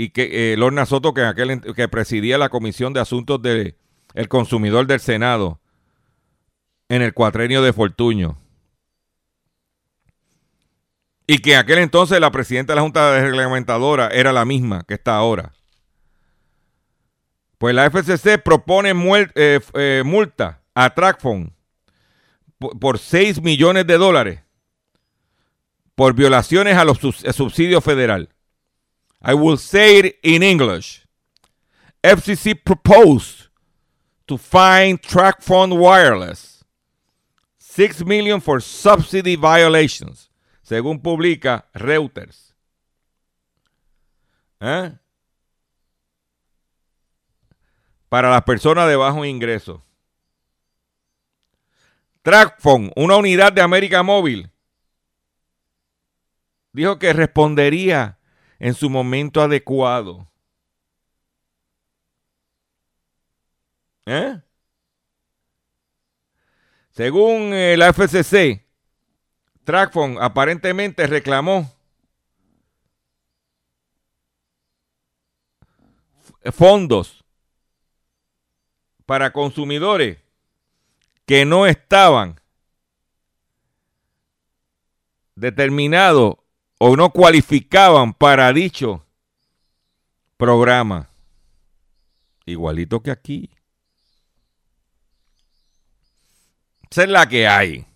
y 0.00 0.10
que 0.10 0.52
eh, 0.52 0.56
Lorna 0.56 0.86
Soto, 0.86 1.12
que, 1.12 1.24
aquel, 1.24 1.60
que 1.74 1.88
presidía 1.88 2.38
la 2.38 2.50
Comisión 2.50 2.92
de 2.92 3.00
Asuntos 3.00 3.42
del 3.42 3.74
Consumidor 4.28 4.86
del 4.86 5.00
Senado 5.00 5.60
en 6.88 7.02
el 7.02 7.12
cuatrenio 7.12 7.62
de 7.62 7.72
Fortuño. 7.72 8.38
Y 11.26 11.38
que 11.38 11.54
en 11.54 11.58
aquel 11.58 11.78
entonces 11.78 12.20
la 12.20 12.30
presidenta 12.30 12.74
de 12.74 12.76
la 12.76 12.82
Junta 12.82 13.20
Reglamentadora 13.20 14.06
era 14.06 14.32
la 14.32 14.44
misma 14.44 14.84
que 14.86 14.94
está 14.94 15.16
ahora. 15.16 15.52
Pues 17.58 17.74
la 17.74 17.90
FCC 17.90 18.40
propone 18.40 18.92
eh, 19.34 19.58
eh, 19.74 20.02
multa 20.06 20.62
a 20.74 20.94
Trackphone 20.94 21.52
por, 22.78 23.00
6 23.00 23.42
millones 23.42 23.84
de 23.84 23.98
dólares 23.98 24.42
por 25.96 26.14
violaciones 26.14 26.76
a 26.76 26.84
los 26.84 26.98
subsidios 26.98 27.82
federal. 27.82 28.28
I 29.20 29.34
will 29.34 29.56
say 29.56 29.98
it 29.98 30.18
in 30.22 30.42
English. 30.42 31.06
FCC 32.02 32.54
proposed 32.54 33.48
to 34.26 34.38
fine 34.38 34.98
Trackphone 34.98 35.78
Wireless 35.78 36.64
6 37.58 38.04
million 38.04 38.40
for 38.40 38.60
subsidy 38.60 39.36
violations 39.36 40.28
según 40.62 41.00
publica 41.00 41.66
Reuters. 41.72 42.54
¿Eh? 44.60 44.92
Para 48.08 48.30
las 48.30 48.42
personas 48.42 48.88
de 48.88 48.96
bajo 48.96 49.24
ingreso. 49.24 49.82
Trackphone, 52.22 52.92
una 52.96 53.16
unidad 53.16 53.52
de 53.52 53.62
América 53.62 54.02
Móvil, 54.02 54.50
dijo 56.72 56.98
que 56.98 57.12
respondería 57.12 58.17
en 58.58 58.74
su 58.74 58.90
momento 58.90 59.40
adecuado. 59.40 60.26
¿Eh? 64.06 64.40
Según 66.90 67.52
el 67.52 67.82
FCC, 67.82 68.64
Trackphone 69.64 70.16
aparentemente 70.20 71.06
reclamó 71.06 71.70
fondos 76.52 77.24
para 79.04 79.32
consumidores 79.32 80.18
que 81.26 81.44
no 81.44 81.66
estaban 81.66 82.40
determinados 85.34 86.36
o 86.78 86.96
no 86.96 87.10
cualificaban 87.10 88.14
para 88.14 88.52
dicho 88.52 89.04
programa. 90.36 91.08
Igualito 92.46 93.02
que 93.02 93.10
aquí. 93.10 93.50
Esa 96.90 97.02
es 97.02 97.08
la 97.10 97.28
que 97.28 97.46
hay. 97.46 97.86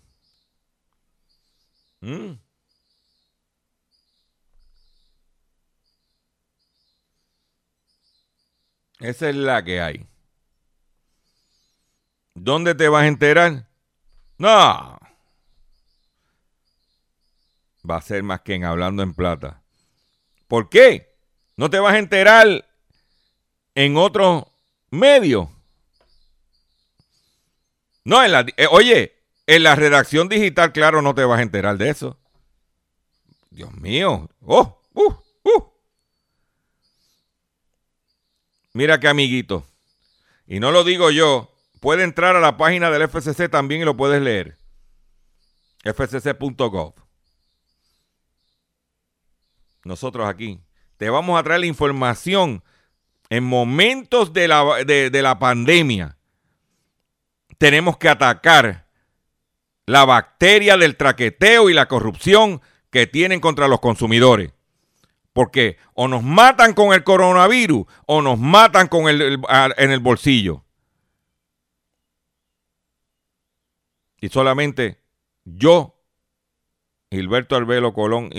Mm. 2.00 2.32
Esa 9.00 9.30
es 9.30 9.36
la 9.36 9.64
que 9.64 9.80
hay. 9.80 10.06
¿Dónde 12.34 12.74
te 12.74 12.88
vas 12.88 13.04
a 13.04 13.06
enterar? 13.06 13.66
No. 14.38 14.98
Va 17.88 17.96
a 17.96 18.02
ser 18.02 18.22
más 18.22 18.40
que 18.42 18.54
en 18.54 18.64
hablando 18.64 19.02
en 19.02 19.14
plata. 19.14 19.62
¿Por 20.48 20.68
qué? 20.68 21.16
No 21.56 21.70
te 21.70 21.78
vas 21.78 21.94
a 21.94 21.98
enterar 21.98 22.68
en 23.74 23.96
otro 23.96 24.52
medio. 24.90 25.50
No, 28.04 28.24
en 28.24 28.32
la, 28.32 28.46
eh, 28.56 28.66
oye, 28.70 29.14
en 29.46 29.62
la 29.62 29.74
redacción 29.74 30.28
digital, 30.28 30.72
claro, 30.72 31.02
no 31.02 31.14
te 31.14 31.24
vas 31.24 31.40
a 31.40 31.42
enterar 31.42 31.78
de 31.78 31.90
eso. 31.90 32.18
Dios 33.50 33.72
mío. 33.74 34.28
Oh, 34.40 34.80
uh, 34.94 35.14
uh. 35.44 35.72
Mira 38.72 38.98
qué 38.98 39.08
amiguito. 39.08 39.66
Y 40.46 40.60
no 40.60 40.70
lo 40.70 40.84
digo 40.84 41.10
yo. 41.10 41.48
Puede 41.80 42.04
entrar 42.04 42.36
a 42.36 42.40
la 42.40 42.56
página 42.56 42.90
del 42.90 43.08
FCC 43.08 43.50
también 43.50 43.82
y 43.82 43.84
lo 43.84 43.96
puedes 43.96 44.22
leer. 44.22 44.56
fcc.gov. 45.84 46.94
Nosotros 49.84 50.28
aquí 50.28 50.60
te 50.96 51.10
vamos 51.10 51.38
a 51.38 51.42
traer 51.42 51.60
la 51.60 51.66
información 51.66 52.62
en 53.28 53.44
momentos 53.44 54.32
de 54.32 54.48
la, 54.48 54.84
de 54.84 55.22
la 55.22 55.38
pandemia. 55.38 56.16
Tenemos 57.58 57.96
que 57.96 58.08
atacar 58.08 58.86
la 59.86 60.04
bacteria 60.04 60.76
del 60.76 60.96
traqueteo 60.96 61.70
y 61.70 61.74
la 61.74 61.88
corrupción 61.88 62.60
que 62.90 63.06
tienen 63.06 63.40
contra 63.40 63.68
los 63.68 63.80
consumidores. 63.80 64.52
Porque 65.32 65.78
o 65.94 66.08
nos 66.08 66.22
matan 66.22 66.74
con 66.74 66.92
el 66.92 67.04
coronavirus 67.04 67.86
o 68.06 68.20
nos 68.20 68.38
matan 68.38 68.88
con 68.88 69.08
el, 69.08 69.40
en 69.76 69.90
el 69.90 70.00
bolsillo. 70.00 70.64
Y 74.20 74.28
solamente 74.28 75.02
yo, 75.44 75.98
Gilberto 77.10 77.56
Albelo 77.56 77.94
Colón, 77.94 78.30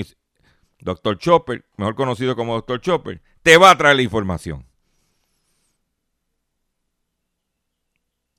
Dr. 0.84 1.17
Chopper, 1.17 1.65
mejor 1.77 1.95
conocido 1.95 2.36
como 2.36 2.55
Dr. 2.55 2.81
Chopper, 2.81 3.21
te 3.41 3.57
va 3.57 3.71
a 3.71 3.77
traer 3.77 3.95
la 3.95 4.01
información. 4.01 4.65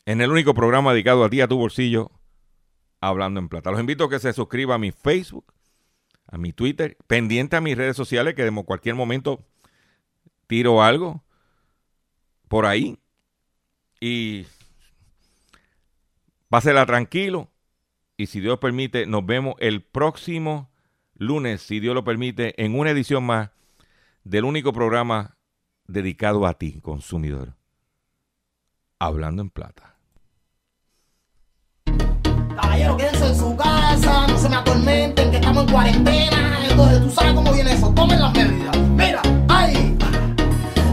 En 0.07 0.21
el 0.21 0.31
único 0.31 0.53
programa 0.53 0.93
dedicado 0.93 1.25
a 1.25 1.31
ti, 1.31 1.41
a 1.41 1.49
tu 1.49 1.57
bolsillo, 1.57 2.11
Hablando 3.01 3.41
en 3.41 3.49
Plata. 3.49 3.71
Los 3.71 3.81
invito 3.81 4.05
a 4.05 4.11
que 4.11 4.19
se 4.19 4.33
suscriban 4.33 4.77
a 4.77 4.79
mi 4.79 4.93
Facebook, 4.93 5.53
a 6.27 6.39
mi 6.39 6.53
Twitter, 6.53 6.97
pendiente 7.07 7.57
a 7.57 7.61
mis 7.61 7.77
redes 7.77 7.97
sociales, 7.97 8.35
que 8.35 8.47
en 8.47 8.63
cualquier 8.63 8.95
momento 8.95 9.45
tiro 10.47 10.83
algo 10.83 11.25
por 12.49 12.67
ahí. 12.67 12.99
Y 14.01 14.47
pásela 16.49 16.85
tranquilo. 16.87 17.51
Y 18.17 18.27
si 18.27 18.41
Dios 18.41 18.59
permite, 18.59 19.07
nos 19.07 19.25
vemos 19.25 19.55
el 19.59 19.83
próximo 19.83 20.71
lunes, 21.17 21.63
si 21.63 21.81
Dios 21.81 21.95
lo 21.95 22.05
permite, 22.05 22.63
en 22.63 22.79
una 22.79 22.91
edición 22.91 23.25
más 23.25 23.51
del 24.25 24.45
único 24.45 24.73
programa 24.73 25.37
dedicado 25.87 26.47
a 26.47 26.55
ti, 26.55 26.81
consumidor. 26.81 27.55
Hablando 28.99 29.43
en 29.43 29.51
plata. 29.51 29.97
Caballero, 32.57 32.97
quédense 32.97 33.27
en 33.27 33.37
su 33.37 33.57
casa, 33.57 34.27
no 34.29 34.39
se 34.39 34.49
me 34.49 34.57
atormenten, 34.57 35.31
que 35.31 35.37
estamos 35.37 35.65
en 35.65 35.73
cuarentena. 35.73 36.59
Entonces, 36.71 37.03
tú 37.03 37.11
sabes 37.11 37.35
cómo 37.35 37.53
viene 37.53 37.73
eso, 37.73 37.93
tomen 37.93 38.21
las 38.21 38.33
medidas. 38.33 38.79
Mira, 38.91 39.23
ay, 39.49 39.97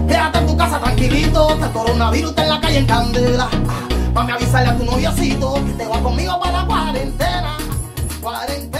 quédate 0.07 0.39
en 0.39 0.47
tu 0.47 0.57
casa 0.57 0.79
tranquilito, 0.79 1.57
que 1.59 1.65
el 1.65 1.71
coronavirus 1.71 2.29
está 2.31 2.43
en 2.43 2.49
la 2.49 2.61
calle 2.61 2.77
en 2.79 2.85
candela. 2.87 3.49
Para 4.13 4.33
avisarle 4.33 4.69
a 4.69 4.77
tu 4.77 4.83
noviocito 4.83 5.53
que 5.65 5.73
te 5.73 5.87
va 5.87 6.01
conmigo 6.01 6.39
para 6.39 6.61
la 6.61 6.65
cuarentena. 6.65 7.57
cuarentena. 8.21 8.70